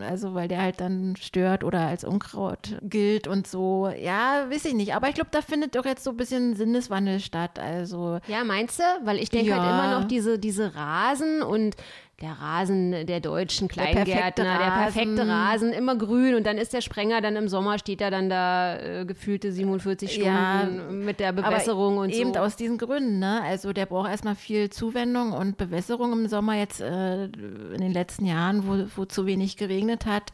also 0.02 0.34
weil 0.34 0.48
der 0.48 0.62
halt 0.62 0.80
dann 0.82 1.16
stört 1.16 1.64
oder 1.64 1.88
als 1.88 2.04
Unkraut 2.04 2.78
gilt 2.82 3.28
und 3.28 3.48
so. 3.48 3.90
Ja, 4.00 4.46
weiß 4.50 4.66
ich 4.66 4.74
nicht. 4.74 4.96
Aber 4.96 5.08
ich 5.10 5.16
glaube, 5.16 5.30
da 5.32 5.42
findet 5.42 5.76
doch 5.76 5.86
jetzt 5.86 6.04
so 6.04 6.12
ein 6.12 6.18
bisschen 6.18 6.56
Sinneswandel 6.56 7.20
statt. 7.20 7.60
Also 7.60 8.20
Ja, 8.28 8.44
meinst 8.44 8.80
du? 8.80 8.84
Weil 9.04 9.18
ich 9.20 9.30
denke 9.30 9.50
Ja. 9.52 9.62
halt 9.62 9.70
immer 9.72 10.00
noch 10.00 10.08
diese, 10.08 10.40
diese 10.40 10.76
Rasen 10.76 11.42
und 11.42 11.76
der 12.22 12.32
Rasen 12.32 13.06
der 13.06 13.20
deutschen 13.20 13.68
perfekte 13.68 14.04
Kleingärtner, 14.04 14.58
der 14.58 14.72
perfekte 14.84 15.22
Rasen. 15.28 15.30
Rasen, 15.30 15.74
immer 15.74 15.96
grün 15.98 16.36
und 16.36 16.46
dann 16.46 16.58
ist 16.58 16.72
der 16.72 16.82
Sprenger 16.82 17.22
dann 17.22 17.36
im 17.36 17.48
Sommer, 17.48 17.80
steht 17.80 18.02
er 18.02 18.12
dann 18.12 18.30
da 18.30 18.78
äh, 18.78 19.06
gefühlte 19.06 19.52
47 19.52 20.12
Stunden 20.12 20.28
Ja, 20.28 20.70
mit 20.92 21.20
der 21.20 21.32
Bewässerung 21.34 21.98
und 21.98 22.12
eben 22.12 22.34
so. 22.34 22.40
aus 22.40 22.56
diesen 22.56 22.78
Gründen, 22.78 23.20
ne? 23.20 23.42
Also 23.44 23.74
der 23.74 23.88
braucht 23.88 24.10
erstmal 24.10 24.36
viel 24.36 24.70
Zuwendung 24.70 25.34
und 25.34 25.58
Bewässerung 25.58 26.14
im 26.14 26.28
Sommer 26.28 26.56
jetzt 26.56 26.82
äh, 26.82 27.26
in 27.26 27.82
den 27.82 27.92
letzten 27.92 28.26
Jahren, 28.26 28.68
wo, 28.68 28.86
wo 28.96 29.06
zu 29.06 29.26
wenig 29.26 29.58
geregnet 29.58 30.06
hat. 30.06 30.32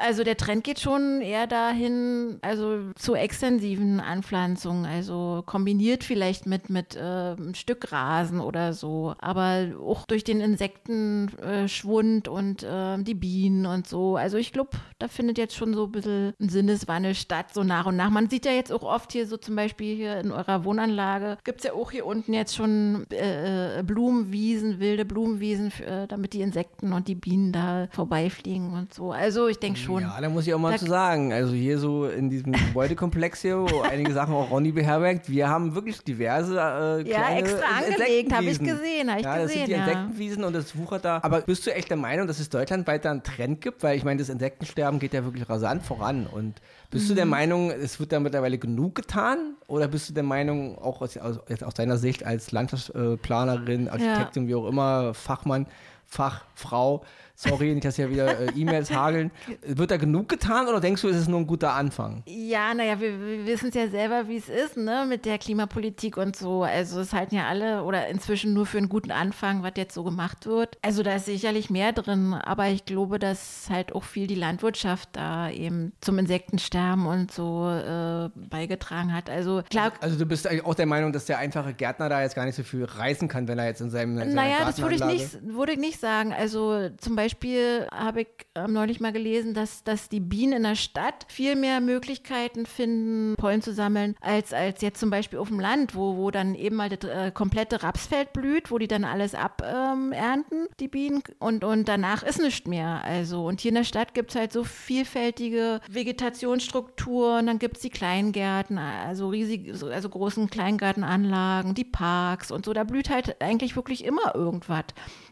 Also 0.00 0.24
der 0.24 0.38
Trend 0.38 0.64
geht 0.64 0.80
schon 0.80 1.20
eher 1.20 1.46
dahin, 1.46 2.38
also 2.40 2.92
zu 2.94 3.14
extensiven 3.14 4.00
Anpflanzungen, 4.00 4.86
also 4.86 5.42
kombiniert 5.44 6.04
vielleicht 6.04 6.46
mit, 6.46 6.70
mit 6.70 6.96
äh, 6.96 7.00
einem 7.00 7.54
Stück 7.54 7.92
Rasen 7.92 8.40
oder 8.40 8.72
so, 8.72 9.14
aber 9.18 9.66
auch 9.86 10.06
durch 10.06 10.24
den 10.24 10.40
Insektenschwund 10.40 12.28
und 12.28 12.62
äh, 12.62 12.96
die 13.02 13.14
Bienen 13.14 13.66
und 13.66 13.86
so. 13.86 14.16
Also 14.16 14.38
ich 14.38 14.52
glaube, 14.52 14.70
da 14.98 15.08
findet 15.08 15.36
jetzt 15.36 15.54
schon 15.54 15.74
so 15.74 15.84
ein 15.84 15.92
bisschen 15.92 16.32
ein 16.40 16.48
Sinneswandel 16.48 17.14
statt, 17.14 17.52
so 17.52 17.62
nach 17.62 17.84
und 17.84 17.96
nach. 17.96 18.08
Man 18.08 18.30
sieht 18.30 18.46
ja 18.46 18.52
jetzt 18.52 18.72
auch 18.72 18.84
oft 18.84 19.12
hier 19.12 19.26
so 19.26 19.36
zum 19.36 19.54
Beispiel 19.54 19.96
hier 19.96 20.18
in 20.18 20.32
eurer 20.32 20.64
Wohnanlage, 20.64 21.36
gibt 21.44 21.60
es 21.60 21.66
ja 21.66 21.74
auch 21.74 21.90
hier 21.90 22.06
unten 22.06 22.32
jetzt 22.32 22.56
schon 22.56 23.06
äh, 23.10 23.82
Blumenwiesen, 23.84 24.80
wilde 24.80 25.04
Blumenwiesen, 25.04 25.72
äh, 25.82 26.06
damit 26.06 26.32
die 26.32 26.40
Insekten 26.40 26.94
und 26.94 27.06
die 27.06 27.14
Bienen 27.14 27.52
da 27.52 27.88
vorbeifliegen 27.90 28.72
und 28.72 28.94
so. 28.94 29.12
Also 29.12 29.46
ich 29.46 29.58
denke 29.58 29.78
schon. 29.78 29.89
Ja, 29.98 30.16
da 30.20 30.28
muss 30.28 30.46
ich 30.46 30.54
auch 30.54 30.58
mal 30.58 30.72
Da- 30.72 30.78
zu 30.78 30.86
sagen. 30.86 31.32
Also 31.32 31.52
hier 31.54 31.78
so 31.78 32.06
in 32.06 32.30
diesem 32.30 32.52
Gebäudekomplex 32.52 33.40
hier, 33.42 33.58
wo 33.58 33.80
einige 33.82 34.12
Sachen 34.12 34.34
auch 34.34 34.50
Ronny 34.50 34.72
beherbergt, 34.72 35.28
wir 35.28 35.48
haben 35.48 35.74
wirklich 35.74 36.00
diverse 36.02 36.54
äh, 36.54 37.08
Ja, 37.08 37.18
kleine 37.22 37.38
extra 37.40 37.66
angelegt, 37.78 38.32
habe 38.32 38.44
ich 38.44 38.58
gesehen, 38.58 39.10
habe 39.10 39.20
ich 39.20 39.24
ja, 39.26 39.34
das 39.36 39.42
gesehen, 39.48 39.58
sind 39.58 39.66
die 39.66 39.72
ja. 39.72 39.78
Insektenwiesen 39.78 40.44
und 40.44 40.52
das 40.54 40.76
wuchert 40.76 41.04
da. 41.04 41.18
Aber 41.22 41.40
bist 41.40 41.66
du 41.66 41.74
echt 41.74 41.90
der 41.90 41.96
Meinung, 41.96 42.26
dass 42.26 42.38
es 42.38 42.48
deutschlandweit 42.48 43.04
da 43.04 43.10
einen 43.10 43.22
Trend 43.22 43.60
gibt? 43.60 43.82
Weil 43.82 43.96
ich 43.96 44.04
meine, 44.04 44.18
das 44.20 44.28
Insektensterben 44.28 44.98
geht 45.00 45.12
ja 45.14 45.24
wirklich 45.24 45.48
rasant 45.48 45.82
voran. 45.82 46.26
Und 46.26 46.60
bist 46.90 47.08
du 47.10 47.14
der 47.14 47.24
Mhm. 47.24 47.30
Meinung, 47.30 47.70
es 47.70 47.98
wird 48.00 48.12
da 48.12 48.20
mittlerweile 48.20 48.58
genug 48.58 48.94
getan? 48.94 49.54
Oder 49.66 49.88
bist 49.88 50.08
du 50.10 50.12
der 50.14 50.22
Meinung, 50.24 50.76
auch 50.78 51.00
aus, 51.00 51.16
aus, 51.16 51.38
aus 51.62 51.74
deiner 51.74 51.96
Sicht 51.98 52.24
als 52.26 52.52
Landschaftsplanerin, 52.52 53.88
Architektin, 53.88 54.48
wie 54.48 54.54
auch 54.54 54.66
immer, 54.66 55.14
Fachmann, 55.14 55.66
Fachfrau, 56.06 57.04
sorry, 57.40 57.72
nicht, 57.72 57.84
dass 57.84 57.96
hier 57.96 58.10
wieder 58.10 58.38
äh, 58.38 58.52
E-Mails 58.54 58.90
hageln, 58.94 59.30
wird 59.64 59.90
da 59.90 59.96
genug 59.96 60.28
getan 60.28 60.68
oder 60.68 60.80
denkst 60.80 61.02
du, 61.02 61.08
es 61.08 61.16
ist 61.16 61.28
nur 61.28 61.40
ein 61.40 61.46
guter 61.46 61.72
Anfang? 61.72 62.22
Ja, 62.26 62.74
naja, 62.74 63.00
wir, 63.00 63.18
wir 63.18 63.46
wissen 63.46 63.70
es 63.70 63.74
ja 63.74 63.88
selber, 63.88 64.28
wie 64.28 64.36
es 64.36 64.48
ist, 64.48 64.76
ne, 64.76 65.06
mit 65.08 65.24
der 65.24 65.38
Klimapolitik 65.38 66.16
und 66.16 66.36
so. 66.36 66.62
Also 66.62 67.00
es 67.00 67.12
halten 67.12 67.34
ja 67.34 67.46
alle 67.46 67.82
oder 67.84 68.08
inzwischen 68.08 68.52
nur 68.52 68.66
für 68.66 68.78
einen 68.78 68.88
guten 68.88 69.10
Anfang, 69.10 69.62
was 69.62 69.72
jetzt 69.76 69.94
so 69.94 70.04
gemacht 70.04 70.46
wird. 70.46 70.76
Also 70.82 71.02
da 71.02 71.14
ist 71.14 71.26
sicherlich 71.26 71.70
mehr 71.70 71.92
drin, 71.92 72.34
aber 72.34 72.68
ich 72.68 72.84
glaube, 72.84 73.18
dass 73.18 73.68
halt 73.70 73.94
auch 73.94 74.04
viel 74.04 74.26
die 74.26 74.34
Landwirtschaft 74.34 75.08
da 75.12 75.50
eben 75.50 75.92
zum 76.00 76.18
Insektensterben 76.18 77.06
und 77.06 77.32
so 77.32 77.70
äh, 77.70 78.28
beigetragen 78.34 79.14
hat. 79.14 79.30
Also 79.30 79.62
klar, 79.70 79.92
Also 80.00 80.18
du 80.18 80.26
bist 80.26 80.46
eigentlich 80.46 80.64
auch 80.64 80.74
der 80.74 80.86
Meinung, 80.86 81.12
dass 81.12 81.24
der 81.24 81.38
einfache 81.38 81.72
Gärtner 81.72 82.08
da 82.08 82.22
jetzt 82.22 82.34
gar 82.34 82.44
nicht 82.44 82.56
so 82.56 82.62
viel 82.62 82.84
reißen 82.84 83.28
kann, 83.28 83.48
wenn 83.48 83.58
er 83.58 83.66
jetzt 83.66 83.80
in 83.80 83.90
seinem 83.90 84.18
in 84.18 84.34
Naja, 84.34 84.64
das 84.66 84.80
würde 84.80 84.96
ich, 84.96 85.04
nicht, 85.04 85.38
würde 85.42 85.72
ich 85.72 85.78
nicht 85.78 86.00
sagen. 86.00 86.32
Also 86.32 86.90
zum 86.98 87.16
Beispiel 87.16 87.29
habe 87.34 88.22
ich 88.22 88.28
ähm, 88.54 88.72
neulich 88.72 89.00
mal 89.00 89.12
gelesen, 89.12 89.54
dass, 89.54 89.84
dass 89.84 90.08
die 90.08 90.20
Bienen 90.20 90.52
in 90.54 90.62
der 90.64 90.74
Stadt 90.74 91.26
viel 91.28 91.56
mehr 91.56 91.80
Möglichkeiten 91.80 92.66
finden, 92.66 93.34
Pollen 93.36 93.62
zu 93.62 93.72
sammeln, 93.72 94.16
als, 94.20 94.52
als 94.52 94.80
jetzt 94.82 95.00
zum 95.00 95.10
Beispiel 95.10 95.38
auf 95.38 95.48
dem 95.48 95.60
Land, 95.60 95.94
wo, 95.94 96.16
wo 96.16 96.30
dann 96.30 96.54
eben 96.54 96.76
mal 96.76 96.88
das 96.88 97.08
äh, 97.10 97.30
komplette 97.30 97.82
Rapsfeld 97.82 98.32
blüht, 98.32 98.70
wo 98.70 98.78
die 98.78 98.88
dann 98.88 99.04
alles 99.04 99.34
abernten, 99.34 100.62
ähm, 100.62 100.68
die 100.78 100.88
Bienen, 100.88 101.22
und, 101.38 101.64
und 101.64 101.88
danach 101.88 102.22
ist 102.22 102.40
nichts 102.40 102.66
mehr. 102.68 103.02
Also, 103.04 103.44
und 103.46 103.60
hier 103.60 103.70
in 103.70 103.76
der 103.76 103.84
Stadt 103.84 104.14
gibt 104.14 104.30
es 104.30 104.36
halt 104.36 104.52
so 104.52 104.64
vielfältige 104.64 105.80
Vegetationsstrukturen, 105.88 107.46
dann 107.46 107.58
gibt 107.58 107.76
es 107.76 107.82
die 107.82 107.90
Kleingärten, 107.90 108.78
also 108.78 109.28
riesig, 109.28 109.70
so- 109.74 109.86
also 109.88 110.08
großen 110.08 110.48
Kleingartenanlagen, 110.50 111.74
die 111.74 111.84
Parks 111.84 112.50
und 112.50 112.64
so. 112.64 112.72
Da 112.72 112.84
blüht 112.84 113.10
halt 113.10 113.40
eigentlich 113.42 113.76
wirklich 113.76 114.04
immer 114.04 114.34
irgendwas. 114.34 114.84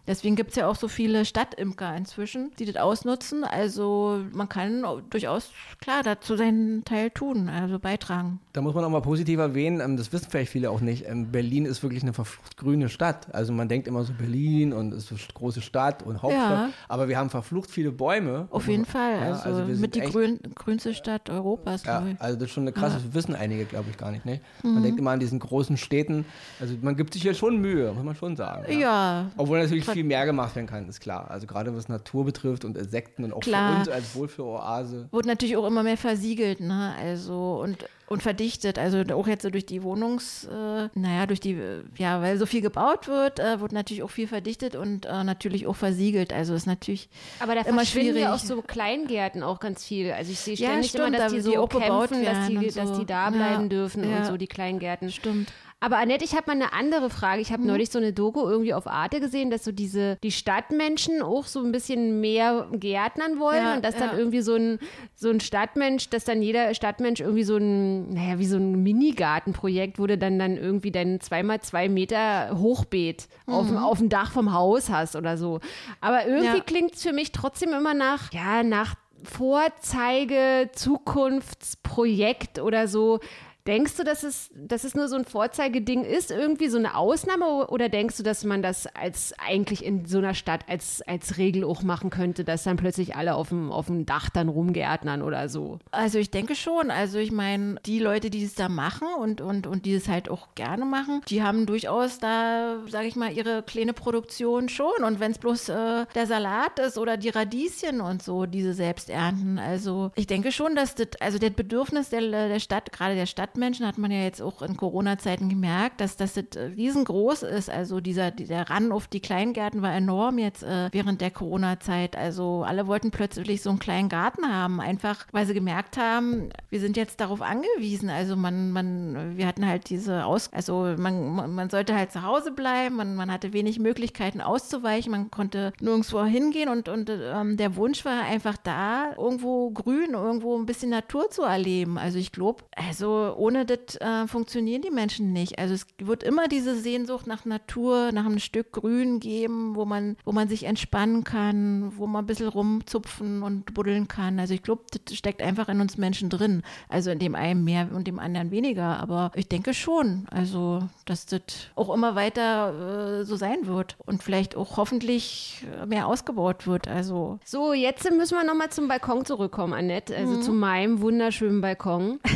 Deswegen 0.09 0.35
gibt 0.37 0.51
es 0.51 0.57
ja 0.57 0.67
auch 0.67 0.75
so 0.75 0.89
viele 0.89 1.25
Stadtimker 1.25 1.95
inzwischen, 1.95 2.51
die 2.59 2.65
das 2.65 2.77
ausnutzen. 2.77 3.45
Also 3.45 4.21
man 4.33 4.49
kann 4.49 4.83
durchaus, 5.11 5.51
klar, 5.81 6.03
dazu 6.03 6.35
seinen 6.37 6.85
Teil 6.85 7.11
tun, 7.11 7.49
also 7.49 7.79
beitragen. 7.79 8.41
Da 8.55 8.63
muss 8.63 8.75
man 8.75 8.83
auch 8.85 8.91
mal 8.91 9.03
positiv 9.03 9.39
erwähnen, 9.39 9.81
ähm, 9.81 9.97
das 9.99 10.13
wissen 10.13 10.29
vielleicht 10.31 10.51
viele 10.51 10.71
auch 10.71 10.81
nicht, 10.81 11.07
ähm, 11.07 11.31
Berlin 11.31 11.67
ist 11.67 11.83
wirklich 11.83 12.03
eine 12.03 12.15
verflucht 12.15 12.57
grüne 12.57 12.89
Stadt. 12.89 13.33
Also 13.35 13.53
man 13.53 13.69
denkt 13.69 13.87
immer 13.87 14.03
so 14.03 14.13
Berlin 14.15 14.73
und 14.73 14.93
es 14.95 15.05
ist 15.05 15.13
eine 15.13 15.21
große 15.35 15.61
Stadt 15.61 16.03
und 16.03 16.23
Hauptstadt, 16.23 16.51
Ja. 16.51 16.71
aber 16.89 17.09
wir 17.09 17.19
haben 17.19 17.29
verflucht 17.31 17.71
viele 17.71 17.93
Bäume. 17.93 18.49
Auf 18.51 18.67
jeden 18.67 18.87
Fall. 18.87 19.13
Ja, 19.21 19.33
Also, 19.33 19.61
also 19.61 19.81
mit 19.81 19.95
die 19.95 20.01
echt- 20.01 20.13
grün, 20.13 20.41
grünste 20.55 20.95
Stadt 20.95 21.29
Europas, 21.31 21.85
Ja, 21.85 22.03
also 22.19 22.37
das 22.37 22.47
ist 22.49 22.53
schon 22.55 22.65
eine 22.65 22.73
krasse, 22.73 22.97
das 23.05 23.15
wissen 23.15 23.35
einige, 23.35 23.67
glaube 23.67 23.91
ich, 23.91 23.99
gar 23.99 24.11
nicht. 24.11 24.25
Ne? 24.25 24.41
Mhm. 24.63 24.73
Man 24.75 24.83
denkt 24.83 24.99
immer 24.99 25.11
an 25.11 25.21
diesen 25.21 25.39
großen 25.39 25.77
Städten, 25.77 26.25
also 26.61 26.75
man 26.81 26.97
gibt 26.97 27.13
sich 27.13 27.23
hier 27.23 27.35
schon 27.35 27.59
Mühe, 27.61 27.93
muss 27.93 28.05
man 28.05 28.15
schon 28.17 28.35
sagen. 28.37 28.73
Ja. 28.79 29.31
Obwohl 29.37 29.61
natürlich 29.61 29.85
viel 29.99 30.05
mehr 30.05 30.27
gemacht 30.27 30.55
werden 30.55 30.69
kann, 30.69 30.89
ist 30.89 31.01
klar. 31.01 31.29
Also 31.29 31.49
gerade 31.49 31.77
was 31.77 31.89
Natur 31.89 32.25
betrifft 32.25 32.65
und 32.65 32.79
Insekten 32.79 33.25
und 33.25 33.33
auch 33.33 33.41
Klar. 33.41 33.73
für 33.73 33.79
uns 33.81 33.89
als 33.89 34.15
Wohlfühloase. 34.15 35.09
Wurde 35.11 35.27
natürlich 35.27 35.57
auch 35.57 35.67
immer 35.67 35.83
mehr 35.83 35.97
versiegelt, 35.97 36.61
ne? 36.61 36.95
Also 37.03 37.61
und, 37.61 37.85
und 38.07 38.23
verdichtet. 38.23 38.79
Also 38.79 39.03
auch 39.13 39.27
jetzt 39.27 39.43
so 39.43 39.51
durch 39.51 39.67
die 39.67 39.83
Wohnungs, 39.83 40.45
äh, 40.45 40.89
naja, 40.95 41.27
durch 41.27 41.41
die, 41.41 41.55
äh, 41.55 41.83
ja, 41.97 42.23
weil 42.23 42.39
so 42.39 42.47
viel 42.47 42.61
gebaut 42.61 43.09
wird, 43.09 43.41
äh, 43.41 43.61
wird 43.61 43.73
natürlich 43.73 44.05
auch 44.05 44.11
viel 44.11 44.29
verdichtet 44.29 44.77
und 44.77 45.05
äh, 45.07 45.25
natürlich 45.25 45.67
auch 45.67 45.75
versiegelt. 45.77 46.33
Also 46.33 46.55
ist 46.55 46.67
natürlich 46.67 47.09
Aber 47.41 47.57
da 47.57 47.63
immer 47.63 47.85
schwierig. 47.85 48.23
ja 48.23 48.33
auch 48.35 48.39
so 48.39 48.63
Kleingärten 48.63 49.43
auch 49.43 49.59
ganz 49.59 49.85
viel. 49.85 50.13
Also 50.13 50.31
ich 50.31 50.39
sehe 50.39 50.55
Ja, 50.55 50.69
ständig 50.69 50.91
stimmt, 50.91 51.09
immer, 51.09 51.17
dass 51.19 51.33
da 51.33 51.37
die 51.39 51.43
die 51.43 51.51
so 51.55 51.59
auch 51.59 51.69
bebaut 51.69 52.11
kämpfen, 52.11 52.25
dass 52.25 52.47
die, 52.47 52.57
und 52.57 52.77
dass 52.77 52.89
so. 52.91 52.99
die 53.01 53.07
da 53.07 53.31
bleiben 53.31 53.63
Ja, 53.65 53.69
dürfen 53.69 54.05
und 54.05 54.11
ja. 54.13 54.25
so, 54.27 54.37
die 54.37 54.47
Kleingärten. 54.47 55.11
stimmt. 55.11 55.49
Aber 55.81 55.99
Annette, 55.99 56.25
ich 56.25 56.33
habe 56.35 56.47
mal 56.49 56.55
eine 56.55 56.73
andere 56.73 57.09
Frage. 57.09 57.41
Ich 57.41 57.53
habe 57.53 57.63
Mhm. 57.63 57.69
neulich 57.69 57.91
so 57.91 57.99
eine 58.01 58.13
Doku 58.13 58.41
irgendwie 58.49 58.75
auf 58.75 58.89
Arte 58.89 59.21
gesehen, 59.21 59.49
dass 59.49 59.63
so 59.65 59.71
diese, 59.71 60.17
die 60.25 60.33
Stadtmenschen 60.33 61.23
auch 61.23 61.45
so 61.45 61.63
ein 61.63 61.71
bisschen 61.71 62.21
mehr 62.21 62.67
gärtnern 62.73 63.39
wollen 63.39 63.63
Ja, 63.63 63.75
und 63.77 63.85
dass 63.85 63.95
dann 63.95 64.11
ja. 64.11 64.19
irgendwie 64.19 64.41
so 64.41 64.55
ein, 64.57 64.81
so 65.15 65.31
ein 65.31 65.39
Stadtmensch, 65.39 66.11
dass 66.11 66.25
dann 66.25 66.43
jeder 66.43 66.75
Stadtmensch 66.75 67.21
irgendwie 67.21 67.45
so 67.45 67.59
ein, 67.59 68.13
naja, 68.13 68.41
wie 68.41 68.47
so 68.47 68.57
ein 68.57 68.83
Minigartenprojekt, 68.83 70.01
wo 70.01 70.09
du 70.09 70.19
dann, 70.19 70.39
dann 70.41 70.57
irgendwie 70.57 70.91
dein 70.91 71.21
zweimal 71.21 71.61
zwei 71.61 71.89
Meter 71.89 72.59
Hochbeet 72.59 73.29
auf, 73.47 73.69
dem- 73.69 73.77
auf 73.77 73.99
dem 73.99 74.09
Dach 74.09 74.33
vom 74.33 74.53
Haus 74.53 74.91
hast 74.91 75.15
oder 75.15 75.39
so. 75.39 75.61
Aber 76.01 76.27
irgendwie 76.27 76.49
Mhm. 76.49 76.55
Ja. 76.57 76.61
klingt 76.65 76.95
es 76.97 77.03
für 77.05 77.13
mich 77.13 77.31
trotzdem 77.31 77.73
immer 77.73 77.95
nach, 77.95 78.33
ja, 78.33 78.65
nach 78.65 78.97
Vorzeige, 79.25 80.71
Zukunftsprojekt 80.73 82.59
oder 82.61 82.89
so. 82.89 83.21
Denkst 83.69 83.97
du, 83.99 84.03
dass 84.03 84.23
es, 84.23 84.51
dass 84.55 84.85
es 84.85 84.95
nur 84.95 85.09
so 85.09 85.17
ein 85.17 85.27
Vorzeigeding 85.27 86.03
ist, 86.03 86.31
irgendwie 86.31 86.69
so 86.69 86.79
eine 86.79 86.97
Ausnahme, 86.97 87.67
oder 87.69 87.91
denkst 87.91 88.17
du, 88.17 88.23
dass 88.23 88.43
man 88.43 88.63
das 88.63 88.87
als 88.87 89.35
eigentlich 89.39 89.85
in 89.85 90.07
so 90.07 90.17
einer 90.17 90.33
Stadt 90.33 90.63
als, 90.69 91.03
als 91.03 91.37
Regel 91.37 91.65
auch 91.65 91.83
machen 91.83 92.09
könnte, 92.09 92.45
dass 92.45 92.63
dann 92.63 92.79
plötzlich 92.79 93.15
alle 93.15 93.35
auf 93.35 93.51
dem, 93.51 93.71
auf 93.71 93.85
dem 93.85 94.07
Dach 94.07 94.31
dann 94.31 94.49
rumgärtnern 94.49 95.21
oder 95.21 95.51
so? 95.51 95.81
Also 95.91 96.19
ich 96.19 96.31
denke 96.31 96.55
schon. 96.55 96.91
Also 96.91 97.19
ich 97.19 97.31
meine, 97.31 97.77
die 97.85 97.99
Leute, 97.99 98.31
die 98.31 98.43
es 98.43 98.55
da 98.55 98.71
machen 98.71 99.07
und, 99.21 99.43
und, 99.43 99.67
und 99.67 99.85
die 99.85 99.93
es 99.93 100.09
halt 100.09 100.31
auch 100.31 100.55
gerne 100.55 100.87
machen, 100.87 101.21
die 101.29 101.43
haben 101.43 101.67
durchaus 101.67 102.19
da, 102.19 102.79
sage 102.89 103.07
ich 103.07 103.17
mal, 103.17 103.31
ihre 103.35 103.63
kleine 103.63 103.93
Produktion 103.93 104.71
schon. 104.71 105.05
Und 105.05 105.21
wenn 105.21 105.33
es 105.33 105.39
bloß 105.39 105.69
äh, 105.69 106.07
der 106.15 106.27
Salat 106.27 106.79
ist 106.79 106.97
oder 106.97 107.19
die 107.19 107.29
Radieschen 107.29 108.01
und 108.01 108.23
so, 108.23 108.47
diese 108.47 108.73
selbst 108.73 109.11
ernten. 109.11 109.59
Also 109.59 110.11
ich 110.15 110.27
denke 110.27 110.53
schon, 110.53 110.75
dass 110.75 110.95
das, 110.95 111.09
also 111.21 111.37
das 111.37 111.51
Bedürfnis 111.51 112.09
der, 112.09 112.23
der 112.23 112.61
Stadt, 112.61 112.93
gerade 112.93 113.15
der 113.15 113.27
Stadtmenschen, 113.27 113.58
Stadtmenschen, 113.59 113.87
hat 113.87 113.99
man 113.99 114.11
ja 114.11 114.23
jetzt 114.23 114.41
auch 114.41 114.63
in 114.63 114.77
Corona-Zeiten 114.77 115.49
gemerkt, 115.49 116.01
dass 116.01 116.17
das 116.17 116.37
riesengroß 116.37 117.43
ist. 117.43 117.69
Also 117.69 118.01
dieser, 118.01 118.31
der 118.31 118.71
Ran 118.71 118.93
auf 118.93 119.09
die 119.09 119.21
Kleingärten 119.21 119.83
war 119.83 119.93
enorm 119.93 120.39
jetzt 120.39 120.63
äh, 120.63 120.89
während 120.93 121.21
der 121.21 121.31
Corona-Zeit. 121.31 122.17
Also 122.17 122.65
alle 122.67 122.87
wollten 122.87 123.11
plötzlich 123.11 123.63
so 123.63 123.71
einen 123.71 123.79
kleinen 123.79 124.09
Garten 124.09 124.53
haben, 124.53 124.81
einfach 124.81 125.27
weil 125.33 125.47
sie 125.47 125.55
gemerkt 125.55 125.97
haben, 125.97 126.51
wir 126.71 126.81
sind 126.81 126.97
jetzt 126.97 127.21
darauf 127.21 127.43
angewiesen. 127.43 128.11
Also 128.11 128.37
man, 128.37 128.71
man, 128.71 129.37
wir 129.37 129.47
hatten 129.47 129.67
halt 129.67 129.91
diese 129.91 130.25
Aus, 130.25 130.53
also 130.53 130.95
man, 130.97 131.55
man 131.55 131.71
sollte 131.71 131.95
halt 131.95 132.13
zu 132.13 132.23
Hause 132.23 132.53
bleiben, 132.53 132.97
man, 132.97 133.17
man 133.17 133.33
hatte 133.33 133.53
wenig 133.53 133.79
Möglichkeiten 133.79 134.41
auszuweichen, 134.41 135.11
man 135.11 135.31
konnte 135.31 135.73
nirgendwo 135.81 136.25
hingehen 136.25 136.69
und, 136.69 136.89
und 136.89 137.11
ähm, 137.11 137.57
der 137.57 137.77
Wunsch 137.77 138.05
war 138.05 138.23
einfach 138.23 138.57
da, 138.57 139.13
irgendwo 139.17 139.71
grün, 139.71 140.11
irgendwo 140.13 140.57
ein 140.57 140.67
bisschen 140.67 140.91
Natur 140.91 141.31
zu 141.31 141.43
erleben. 141.43 141.99
Also 141.99 142.19
ich 142.19 142.33
glaube, 142.33 142.63
also 142.77 143.35
ohne 143.49 143.65
das 143.65 143.97
äh, 143.97 144.27
funktionieren 144.27 144.83
die 144.83 144.91
Menschen 144.91 145.33
nicht. 145.33 145.59
Also 145.59 145.73
es 145.73 145.87
wird 145.99 146.23
immer 146.23 146.49
diese 146.49 146.79
Sehnsucht 146.79 147.27
nach 147.27 147.47
Natur, 147.47 148.13
nach 148.13 148.27
einem 148.27 148.41
Stück 148.41 148.73
Grün 148.73 149.21
geben, 149.21 149.75
wo 149.75 149.87
man, 149.87 150.19
wo 150.27 150.33
man 150.33 150.49
sich 150.49 150.65
entspannen 150.65 151.25
kann, 151.25 151.93
wo 151.97 152.07
man 152.07 152.25
ein 152.25 152.27
bisschen 152.27 152.49
rumzupfen 152.49 153.43
und 153.43 153.73
buddeln 153.73 154.07
kann. 154.07 154.39
Also 154.39 154.53
ich 154.53 154.63
glaube, 154.63 154.83
das 154.91 155.17
steckt 155.17 155.41
einfach 155.41 155.71
in 155.71 155.81
uns 155.81 155.97
Menschen 155.97 156.29
drin. 156.29 156.63
Also 156.91 157.11
in 157.11 157.19
dem 157.19 157.35
einen 157.35 157.65
mehr 157.65 157.89
und 157.91 158.07
dem 158.07 158.19
anderen 158.19 158.51
weniger. 158.51 159.01
Aber 159.01 159.33
ich 159.35 159.49
denke 159.49 159.73
schon, 159.73 160.27
also 160.31 160.83
dass 161.07 161.25
das 161.25 161.41
auch 161.75 161.95
immer 161.95 162.15
weiter 162.15 163.21
äh, 163.21 163.25
so 163.25 163.37
sein 163.37 163.67
wird 163.67 163.97
und 164.05 164.23
vielleicht 164.23 164.57
auch 164.57 164.77
hoffentlich 164.77 165.65
mehr 165.87 166.07
ausgebaut 166.07 166.67
wird. 166.67 166.87
Also 166.87 167.39
so, 167.47 167.73
jetzt 167.73 168.11
müssen 168.11 168.37
wir 168.37 168.45
nochmal 168.45 168.69
zum 168.69 168.89
Balkon 168.89 169.25
zurückkommen, 169.25 169.73
Annette. 169.73 170.15
Also 170.15 170.35
mhm. 170.35 170.43
zu 170.43 170.53
meinem 170.53 171.01
wunderschönen 171.01 171.63
Balkon. 171.63 172.21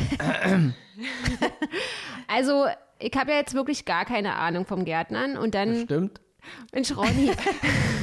also 2.28 2.66
ich 2.98 3.12
habe 3.16 3.32
ja 3.32 3.38
jetzt 3.38 3.54
wirklich 3.54 3.84
gar 3.84 4.04
keine 4.04 4.36
Ahnung 4.36 4.66
vom 4.66 4.84
Gärtnern 4.84 5.36
und 5.36 5.54
dann. 5.54 5.72
Das 5.72 5.82
stimmt. 5.82 6.20
Mensch, 6.72 6.96
Ronny. 6.96 7.30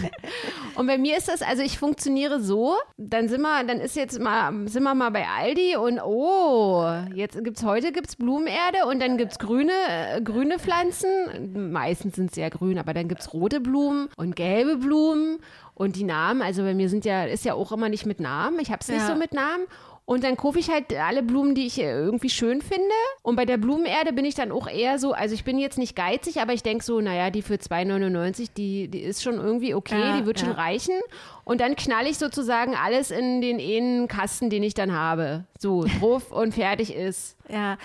und 0.75 0.87
bei 0.87 0.97
mir 0.97 1.17
ist 1.17 1.27
das, 1.27 1.41
also 1.41 1.61
ich 1.61 1.77
funktioniere 1.77 2.39
so, 2.39 2.77
dann 2.97 3.27
sind 3.27 3.41
wir, 3.41 3.63
dann 3.65 3.81
ist 3.81 3.97
jetzt 3.97 4.19
mal, 4.19 4.67
sind 4.67 4.83
wir 4.83 4.95
mal 4.95 5.09
bei 5.09 5.27
Aldi 5.27 5.75
und 5.75 5.99
oh, 5.99 6.85
jetzt 7.13 7.43
gibt's 7.43 7.63
heute 7.63 7.91
gibt's 7.91 8.15
Blumenerde 8.15 8.85
und 8.87 9.01
dann 9.01 9.17
gibt's 9.17 9.39
grüne, 9.39 9.73
äh, 9.89 10.21
grüne 10.21 10.57
Pflanzen. 10.57 11.71
Meistens 11.71 12.15
sind 12.15 12.33
sie 12.33 12.41
ja 12.41 12.49
grün, 12.49 12.79
aber 12.79 12.93
dann 12.93 13.09
gibt's 13.09 13.33
rote 13.33 13.59
Blumen 13.59 14.07
und 14.15 14.35
gelbe 14.35 14.77
Blumen 14.77 15.39
und 15.73 15.95
die 15.95 16.03
Namen, 16.03 16.41
also 16.41 16.63
bei 16.63 16.73
mir 16.73 16.89
sind 16.89 17.05
ja, 17.05 17.23
ist 17.23 17.45
ja 17.45 17.53
auch 17.53 17.71
immer 17.71 17.87
nicht 17.87 18.05
mit 18.05 18.19
Namen. 18.19 18.59
Ich 18.59 18.69
hab's 18.71 18.89
nicht 18.89 18.99
ja. 18.99 19.07
so 19.07 19.15
mit 19.15 19.33
Namen. 19.33 19.65
Und 20.09 20.23
dann 20.23 20.37
kaufe 20.37 20.57
ich 20.57 20.71
halt 20.71 20.91
alle 20.95 21.21
Blumen, 21.21 21.53
die 21.53 21.67
ich 21.67 21.79
äh, 21.79 21.91
irgendwie 21.91 22.31
schön 22.31 22.63
finde. 22.63 22.95
Und 23.21 23.35
bei 23.35 23.45
der 23.45 23.57
Blumenerde 23.57 24.11
bin 24.11 24.25
ich 24.25 24.33
dann 24.33 24.51
auch 24.51 24.67
eher 24.67 24.97
so, 24.97 25.11
also 25.11 25.35
ich 25.35 25.43
bin 25.43 25.59
jetzt 25.59 25.77
nicht 25.77 25.95
geizig, 25.95 26.41
aber 26.41 26.51
ich 26.53 26.63
denke 26.63 26.83
so, 26.83 26.99
naja, 26.99 27.29
die 27.29 27.43
für 27.43 27.53
2,99, 27.53 28.47
die, 28.57 28.87
die 28.87 29.01
ist 29.01 29.21
schon 29.21 29.35
irgendwie 29.35 29.75
okay, 29.75 29.99
ja, 29.99 30.17
die 30.17 30.25
wird 30.25 30.39
ja. 30.39 30.47
schon 30.47 30.55
reichen. 30.55 30.95
Und 31.43 31.61
dann 31.61 31.75
knall 31.75 32.07
ich 32.07 32.17
sozusagen 32.17 32.73
alles 32.73 33.11
in 33.11 33.39
den 33.41 33.59
einen 33.59 34.07
Kasten, 34.07 34.49
den 34.49 34.63
ich 34.63 34.73
dann 34.73 34.93
habe. 34.93 35.45
So, 35.59 35.85
drauf 35.99 36.31
und 36.31 36.55
fertig 36.55 36.95
ist. 36.95 37.37
Ja, 37.47 37.77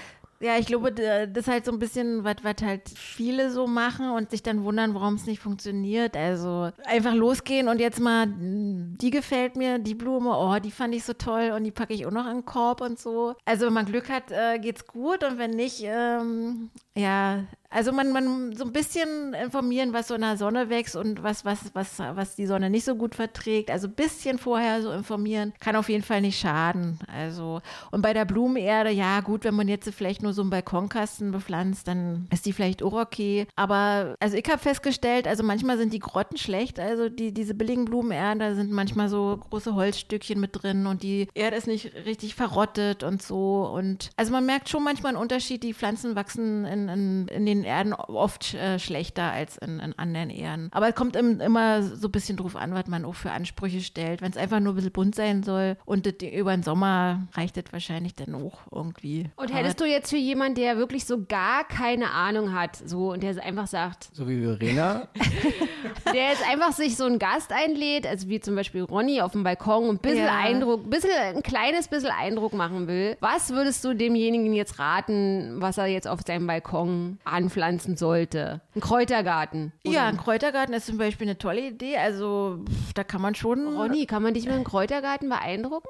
ja, 0.45 0.59
ich 0.59 0.67
glaube, 0.67 0.93
das 0.93 1.29
ist 1.35 1.49
halt 1.49 1.65
so 1.65 1.73
ein 1.73 1.79
bisschen, 1.79 2.23
was 2.23 2.37
halt 2.63 2.83
viele 2.95 3.51
so 3.51 3.67
machen 3.67 4.11
und 4.11 4.31
sich 4.31 4.43
dann 4.43 4.63
wundern, 4.63 4.95
warum 4.95 5.15
es 5.15 5.25
nicht 5.25 5.41
funktioniert. 5.41 6.17
Also 6.17 6.71
einfach 6.85 7.15
losgehen 7.15 7.69
und 7.69 7.81
jetzt 7.81 7.99
mal, 7.99 8.27
die 8.29 9.11
gefällt 9.11 9.57
mir, 9.57 9.79
die 9.79 9.95
Blume, 9.95 10.37
oh, 10.37 10.59
die 10.59 10.71
fand 10.71 10.95
ich 10.95 11.05
so 11.05 11.15
toll 11.15 11.53
und 11.57 11.65
die 11.65 11.71
packe 11.71 11.95
ich 11.95 12.05
auch 12.05 12.11
noch 12.11 12.27
in 12.27 12.39
den 12.39 12.45
Korb 12.45 12.83
und 12.83 12.99
so. 12.99 13.35
Also 13.47 13.67
wenn 13.67 13.73
man 13.73 13.87
Glück 13.87 14.11
hat, 14.11 14.31
äh, 14.31 14.59
geht's 14.59 14.87
gut 14.87 15.25
und 15.25 15.39
wenn 15.39 15.53
nicht, 15.53 15.83
ähm, 15.83 16.71
ja, 16.95 17.45
also 17.75 17.91
man, 17.91 18.13
man 18.13 18.55
so 18.55 18.65
ein 18.65 18.73
bisschen 18.73 19.35
informieren, 19.35 19.93
was 19.93 20.07
so 20.07 20.15
in 20.15 20.21
der 20.21 20.37
Sonne 20.37 20.71
wächst 20.71 20.95
und 20.95 21.25
was, 21.25 21.45
was, 21.45 21.59
was, 21.75 21.99
was 21.99 22.37
die 22.37 22.47
Sonne 22.47 22.71
nicht 22.71 22.85
so 22.85 22.95
gut 22.95 23.17
verträgt. 23.17 23.69
Also 23.69 23.89
ein 23.89 23.95
bisschen 23.95 24.39
vorher 24.39 24.81
so 24.81 24.93
informieren, 24.93 25.53
kann 25.59 25.75
auf 25.75 25.89
jeden 25.89 26.05
Fall 26.05 26.21
nicht 26.21 26.39
schaden. 26.39 27.01
Also, 27.13 27.61
und 27.91 28.01
bei 28.01 28.13
der 28.13 28.27
Blumenerde, 28.27 28.91
ja 28.91 29.21
gut, 29.21 29.43
wenn 29.43 29.55
man 29.55 29.67
jetzt 29.67 29.91
vielleicht 29.91 30.23
nur 30.23 30.33
so 30.33 30.43
einen 30.43 30.51
Balkonkasten 30.51 31.33
bepflanzt, 31.33 31.89
dann 31.89 32.29
ist 32.33 32.47
die 32.47 32.53
vielleicht 32.53 32.81
auch 32.81 32.93
okay. 32.93 33.49
Aber 33.57 34.15
also 34.21 34.37
ich 34.37 34.49
habe 34.49 34.59
festgestellt, 34.59 35.27
also 35.27 35.43
manchmal 35.43 35.77
sind 35.77 35.93
die 35.93 35.99
Grotten 35.99 36.37
schlecht. 36.37 36.79
Also 36.79 37.09
die, 37.09 37.35
diese 37.35 37.55
billigen 37.55 37.87
Blumenerden, 37.87 38.39
da 38.39 38.55
sind 38.55 38.71
manchmal 38.71 39.09
so 39.09 39.41
große 39.51 39.75
Holzstückchen 39.75 40.39
mit 40.39 40.63
drin 40.63 40.87
und 40.87 41.03
die 41.03 41.27
Erde 41.35 41.57
ist 41.57 41.67
nicht 41.67 41.93
richtig 42.07 42.37
verrottet 42.37 43.03
und 43.03 43.21
so. 43.21 43.69
Und 43.75 44.11
also 44.17 44.31
man 44.31 44.47
merkt 44.47 44.69
schon 44.69 44.85
manchmal 44.85 45.11
einen 45.11 45.23
Unterschied. 45.23 45.65
Die 45.65 45.75
Pflanzen 45.75 46.15
wachsen 46.15 46.65
in, 46.67 46.89
in, 46.89 47.29
in 47.29 47.47
den 47.47 47.64
Erden 47.65 47.93
oft 47.93 48.55
äh, 48.55 48.79
schlechter 48.79 49.31
als 49.31 49.57
in, 49.59 49.81
in, 49.81 49.99
anderen 49.99 50.31
Ehren. 50.31 50.69
Aber 50.73 50.89
es 50.89 50.95
kommt 50.95 51.17
im, 51.17 51.41
immer 51.41 51.83
so 51.83 52.09
ein 52.09 52.13
bisschen 52.13 52.37
drauf 52.37 52.57
an, 52.57 52.75
was 52.75 52.87
man 52.87 53.05
auch 53.05 53.15
für 53.15 53.31
Ansprüche 53.31 53.81
stellt. 53.81 54.23
Wenn 54.23 54.31
es 54.31 54.37
einfach 54.37 54.61
nur 54.61 54.73
ein 54.73 54.77
bisschen 54.77 54.93
bunt 54.93 55.15
sein 55.15 55.43
soll 55.43 55.77
und 55.85 56.07
das, 56.07 56.15
über 56.33 56.53
den 56.53 56.63
Sommer 56.63 57.27
reicht 57.33 57.57
das 57.57 57.65
wahrscheinlich 57.71 58.15
dann 58.15 58.35
auch 58.35 58.61
irgendwie. 58.73 59.31
Und 59.37 59.53
hättest 59.53 59.81
du 59.81 59.85
jetzt 59.85 60.11
für 60.11 60.17
jemanden, 60.17 60.57
der 60.57 60.77
wirklich 60.77 61.05
so 61.05 61.25
gar 61.25 61.65
keine 61.65 62.11
Ahnung 62.11 62.55
hat, 62.55 62.77
so 62.77 63.13
und 63.13 63.23
der 63.23 63.35
einfach 63.45 63.67
sagt. 63.67 64.09
So 64.13 64.29
wie 64.29 64.41
Verena. 64.43 65.09
der 66.13 66.29
jetzt 66.29 66.49
einfach 66.49 66.73
sich 66.73 66.97
so 66.97 67.05
einen 67.05 67.19
Gast 67.19 67.53
einlädt, 67.53 68.07
also 68.07 68.29
wie 68.29 68.41
zum 68.41 68.55
Beispiel 68.55 68.83
Ronny 68.83 69.21
auf 69.21 69.33
dem 69.33 69.45
Balkon 69.45 69.89
und 69.89 69.97
ein 69.97 69.99
bisschen 69.99 70.25
ja. 70.25 70.39
Eindruck, 70.39 70.89
bisschen, 70.89 71.11
ein 71.11 71.43
kleines 71.43 71.89
bisschen 71.89 72.11
Eindruck 72.11 72.53
machen 72.53 72.87
will. 72.87 73.17
Was 73.21 73.51
würdest 73.51 73.85
du 73.85 73.95
demjenigen 73.95 74.53
jetzt 74.53 74.79
raten, 74.79 75.57
was 75.61 75.79
er 75.79 75.87
jetzt 75.87 76.09
auf 76.09 76.21
seinem 76.27 76.47
Balkon 76.47 77.19
anpflanzen 77.55 77.97
sollte? 77.97 78.61
Ein 78.75 78.81
Kräutergarten. 78.81 79.73
Oder? 79.85 79.95
Ja, 79.95 80.07
ein 80.07 80.17
Kräutergarten 80.17 80.75
ist 80.75 80.87
zum 80.87 80.99
Beispiel 80.99 81.29
eine 81.29 81.39
tolle 81.39 81.69
Idee. 81.69 81.97
Also 81.97 82.65
da 82.95 83.05
kann 83.05 83.23
man 83.23 83.35
schon. 83.35 83.77
Ronny, 83.77 84.07
kann 84.07 84.23
man 84.23 84.35
dich 84.35 84.45
mit 84.45 84.55
einem 84.55 84.65
Kräutergarten 84.65 85.29
beeindrucken? 85.29 85.89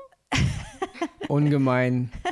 Ungemein. 1.28 2.12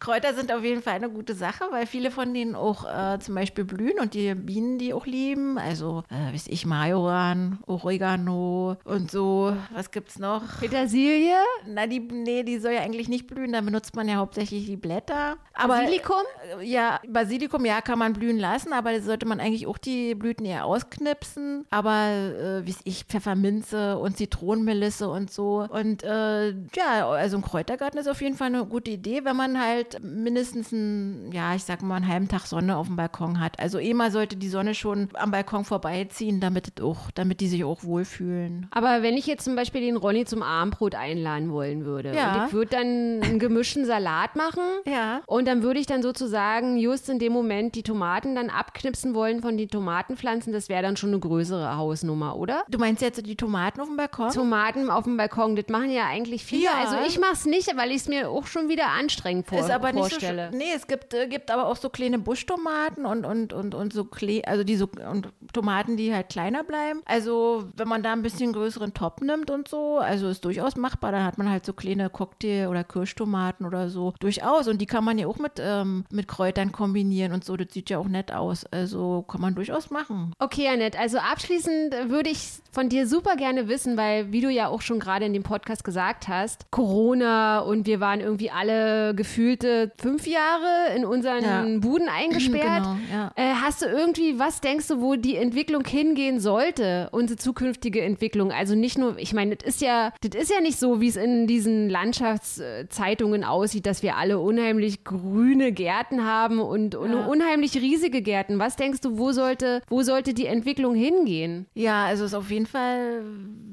Kräuter 0.00 0.32
sind 0.32 0.50
auf 0.50 0.64
jeden 0.64 0.80
Fall 0.80 0.94
eine 0.94 1.10
gute 1.10 1.34
Sache, 1.34 1.64
weil 1.70 1.86
viele 1.86 2.10
von 2.10 2.32
denen 2.32 2.54
auch 2.54 2.86
äh, 2.86 3.18
zum 3.20 3.34
Beispiel 3.34 3.64
blühen 3.64 4.00
und 4.00 4.14
die 4.14 4.34
Bienen 4.34 4.78
die 4.78 4.94
auch 4.94 5.04
lieben. 5.04 5.58
Also, 5.58 6.04
äh, 6.08 6.32
weiß 6.32 6.46
ich, 6.48 6.64
Majoran, 6.64 7.58
Oregano 7.66 8.78
und 8.84 9.10
so. 9.10 9.54
Was 9.74 9.90
gibt's 9.90 10.18
noch? 10.18 10.42
Petersilie? 10.58 11.36
Na, 11.66 11.86
die, 11.86 12.00
nee, 12.00 12.42
die 12.42 12.58
soll 12.58 12.72
ja 12.72 12.80
eigentlich 12.80 13.10
nicht 13.10 13.26
blühen. 13.26 13.52
Da 13.52 13.60
benutzt 13.60 13.94
man 13.94 14.08
ja 14.08 14.16
hauptsächlich 14.16 14.64
die 14.64 14.76
Blätter. 14.76 15.36
Aber, 15.52 15.74
Basilikum? 15.74 16.22
Äh, 16.58 16.64
ja, 16.64 16.98
Basilikum, 17.06 17.66
ja, 17.66 17.82
kann 17.82 17.98
man 17.98 18.14
blühen 18.14 18.38
lassen, 18.38 18.72
aber 18.72 18.92
da 18.92 19.02
sollte 19.02 19.26
man 19.26 19.38
eigentlich 19.38 19.66
auch 19.66 19.78
die 19.78 20.14
Blüten 20.14 20.46
eher 20.46 20.64
ausknipsen. 20.64 21.66
Aber, 21.68 22.08
äh, 22.08 22.66
wie 22.66 22.74
ich, 22.84 23.04
Pfefferminze 23.04 23.98
und 23.98 24.16
Zitronenmelisse 24.16 25.10
und 25.10 25.30
so. 25.30 25.66
Und 25.70 26.02
äh, 26.04 26.52
ja, 26.74 27.06
also 27.10 27.36
ein 27.36 27.42
Kräutergarten 27.42 28.00
ist 28.00 28.08
auf 28.08 28.22
jeden 28.22 28.36
Fall 28.36 28.46
eine 28.46 28.64
gute 28.64 28.90
Idee, 28.90 29.24
wenn 29.24 29.36
man 29.36 29.60
halt 29.60 29.89
mindestens 30.02 30.72
einen, 30.72 31.32
ja, 31.32 31.54
ich 31.54 31.64
sag 31.64 31.82
mal, 31.82 31.96
einen 31.96 32.08
halben 32.08 32.28
Tag 32.28 32.46
Sonne 32.46 32.76
auf 32.76 32.86
dem 32.86 32.96
Balkon 32.96 33.40
hat. 33.40 33.58
Also 33.58 33.78
mal 33.94 34.10
sollte 34.10 34.36
die 34.36 34.48
Sonne 34.48 34.74
schon 34.74 35.08
am 35.14 35.30
Balkon 35.30 35.64
vorbeiziehen, 35.64 36.40
damit, 36.40 36.80
auch, 36.80 37.10
damit 37.14 37.40
die 37.40 37.48
sich 37.48 37.64
auch 37.64 37.84
wohlfühlen. 37.84 38.66
Aber 38.70 39.02
wenn 39.02 39.16
ich 39.16 39.26
jetzt 39.26 39.44
zum 39.44 39.56
Beispiel 39.56 39.80
den 39.80 39.96
Ronny 39.96 40.24
zum 40.24 40.42
Abendbrot 40.42 40.94
einladen 40.94 41.50
wollen 41.50 41.84
würde 41.84 42.14
ja. 42.14 42.34
und 42.34 42.46
ich 42.46 42.52
würde 42.52 42.70
dann 42.70 43.22
einen 43.22 43.38
gemischten 43.38 43.84
Salat 43.84 44.36
machen 44.36 44.62
ja. 44.86 45.22
und 45.26 45.46
dann 45.46 45.62
würde 45.62 45.80
ich 45.80 45.86
dann 45.86 46.02
sozusagen 46.02 46.76
just 46.76 47.08
in 47.08 47.18
dem 47.18 47.32
Moment 47.32 47.74
die 47.74 47.82
Tomaten 47.82 48.34
dann 48.34 48.50
abknipsen 48.50 49.14
wollen 49.14 49.40
von 49.40 49.56
den 49.56 49.68
Tomatenpflanzen, 49.68 50.52
das 50.52 50.68
wäre 50.68 50.82
dann 50.82 50.96
schon 50.96 51.10
eine 51.10 51.18
größere 51.18 51.76
Hausnummer, 51.76 52.36
oder? 52.36 52.64
Du 52.68 52.78
meinst 52.78 53.02
jetzt 53.02 53.24
die 53.26 53.36
Tomaten 53.36 53.80
auf 53.80 53.88
dem 53.88 53.96
Balkon? 53.96 54.30
Tomaten 54.30 54.90
auf 54.90 55.04
dem 55.04 55.16
Balkon, 55.16 55.56
das 55.56 55.68
machen 55.68 55.90
ja 55.90 56.06
eigentlich 56.06 56.44
viele. 56.44 56.64
Ja. 56.64 56.72
Also 56.80 56.96
ich 57.06 57.18
mache 57.18 57.32
es 57.32 57.46
nicht, 57.46 57.76
weil 57.76 57.90
ich 57.90 57.98
es 57.98 58.08
mir 58.08 58.30
auch 58.30 58.46
schon 58.46 58.68
wieder 58.68 58.88
anstrengend 58.88 59.46
vorstelle 59.46 59.79
aber 59.80 59.98
vorstelle. 59.98 60.50
nicht 60.50 60.52
so. 60.52 60.58
Nee, 60.58 60.72
es 60.76 60.86
gibt, 60.86 61.14
äh, 61.14 61.26
gibt 61.26 61.50
aber 61.50 61.66
auch 61.66 61.76
so 61.76 61.88
kleine 61.88 62.18
Buschtomaten 62.18 63.06
und, 63.06 63.24
und, 63.24 63.52
und, 63.52 63.74
und 63.74 63.92
so 63.92 64.04
Kle 64.04 64.42
also 64.46 64.64
die 64.64 64.76
so 64.76 64.88
und 65.10 65.28
Tomaten, 65.52 65.96
die 65.96 66.14
halt 66.14 66.28
kleiner 66.28 66.64
bleiben. 66.64 67.02
Also 67.04 67.68
wenn 67.76 67.88
man 67.88 68.02
da 68.02 68.12
ein 68.12 68.22
bisschen 68.22 68.52
größeren 68.52 68.94
Top 68.94 69.20
nimmt 69.20 69.50
und 69.50 69.68
so, 69.68 69.98
also 69.98 70.28
ist 70.28 70.44
durchaus 70.44 70.76
machbar. 70.76 71.12
Dann 71.12 71.24
hat 71.24 71.38
man 71.38 71.50
halt 71.50 71.66
so 71.66 71.72
kleine 71.72 72.10
Cocktail- 72.10 72.68
oder 72.68 72.84
Kirschtomaten 72.84 73.66
oder 73.66 73.88
so. 73.90 74.14
Durchaus. 74.20 74.68
Und 74.68 74.78
die 74.78 74.86
kann 74.86 75.04
man 75.04 75.18
ja 75.18 75.26
auch 75.26 75.38
mit, 75.38 75.52
ähm, 75.58 76.04
mit 76.10 76.28
Kräutern 76.28 76.72
kombinieren 76.72 77.32
und 77.32 77.44
so. 77.44 77.56
Das 77.56 77.72
sieht 77.72 77.90
ja 77.90 77.98
auch 77.98 78.08
nett 78.08 78.32
aus. 78.32 78.64
Also 78.66 79.22
kann 79.22 79.40
man 79.40 79.54
durchaus 79.54 79.90
machen. 79.90 80.32
Okay, 80.38 80.68
Annette. 80.68 80.98
Also 80.98 81.18
abschließend 81.18 81.94
würde 82.08 82.30
ich 82.30 82.48
von 82.72 82.88
dir 82.88 83.06
super 83.06 83.36
gerne 83.36 83.68
wissen, 83.68 83.96
weil, 83.96 84.32
wie 84.32 84.40
du 84.40 84.48
ja 84.48 84.68
auch 84.68 84.82
schon 84.82 85.00
gerade 85.00 85.24
in 85.24 85.32
dem 85.32 85.42
Podcast 85.42 85.84
gesagt 85.84 86.28
hast, 86.28 86.70
Corona 86.70 87.60
und 87.60 87.86
wir 87.86 88.00
waren 88.00 88.20
irgendwie 88.20 88.50
alle 88.50 89.14
gefühlte 89.14 89.69
sie 89.70 89.92
fünf 90.00 90.26
Jahre 90.26 90.94
in 90.96 91.04
unseren 91.04 91.42
Ja. 91.42 91.64
Buden 91.78 92.08
eingesperrt. 92.14 92.84
Genau, 92.84 92.96
ja. 93.12 93.32
Äh, 93.36 93.54
hast 93.54 93.82
du 93.82 93.86
irgendwie, 93.86 94.38
was 94.38 94.60
denkst 94.60 94.88
du, 94.88 95.00
wo 95.00 95.16
die 95.16 95.36
Entwicklung 95.36 95.84
hingehen 95.84 96.40
sollte, 96.40 97.08
unsere 97.12 97.38
zukünftige 97.38 98.02
Entwicklung? 98.02 98.52
Also 98.52 98.74
nicht 98.74 98.98
nur, 98.98 99.18
ich 99.18 99.32
meine, 99.32 99.56
das 99.56 99.68
ist 99.68 99.80
ja, 99.80 100.12
das 100.22 100.42
ist 100.42 100.50
ja 100.50 100.60
nicht 100.60 100.78
so, 100.78 101.00
wie 101.00 101.08
es 101.08 101.16
in 101.16 101.46
diesen 101.46 101.88
Landschaftszeitungen 101.88 103.44
aussieht, 103.44 103.86
dass 103.86 104.02
wir 104.02 104.16
alle 104.16 104.38
unheimlich 104.38 105.04
grüne 105.04 105.72
Gärten 105.72 106.24
haben 106.24 106.60
und, 106.60 106.94
und 106.94 107.14
unheimlich 107.14 107.76
riesige 107.76 108.22
Gärten. 108.22 108.58
Was 108.58 108.76
denkst 108.76 109.00
du, 109.00 109.18
wo 109.18 109.32
sollte, 109.32 109.82
wo 109.88 110.02
sollte 110.02 110.34
die 110.34 110.46
Entwicklung 110.46 110.94
hingehen? 110.94 111.66
Ja, 111.74 112.04
also 112.04 112.24
ist 112.24 112.34
auf 112.34 112.50
jeden 112.50 112.66
Fall 112.66 113.22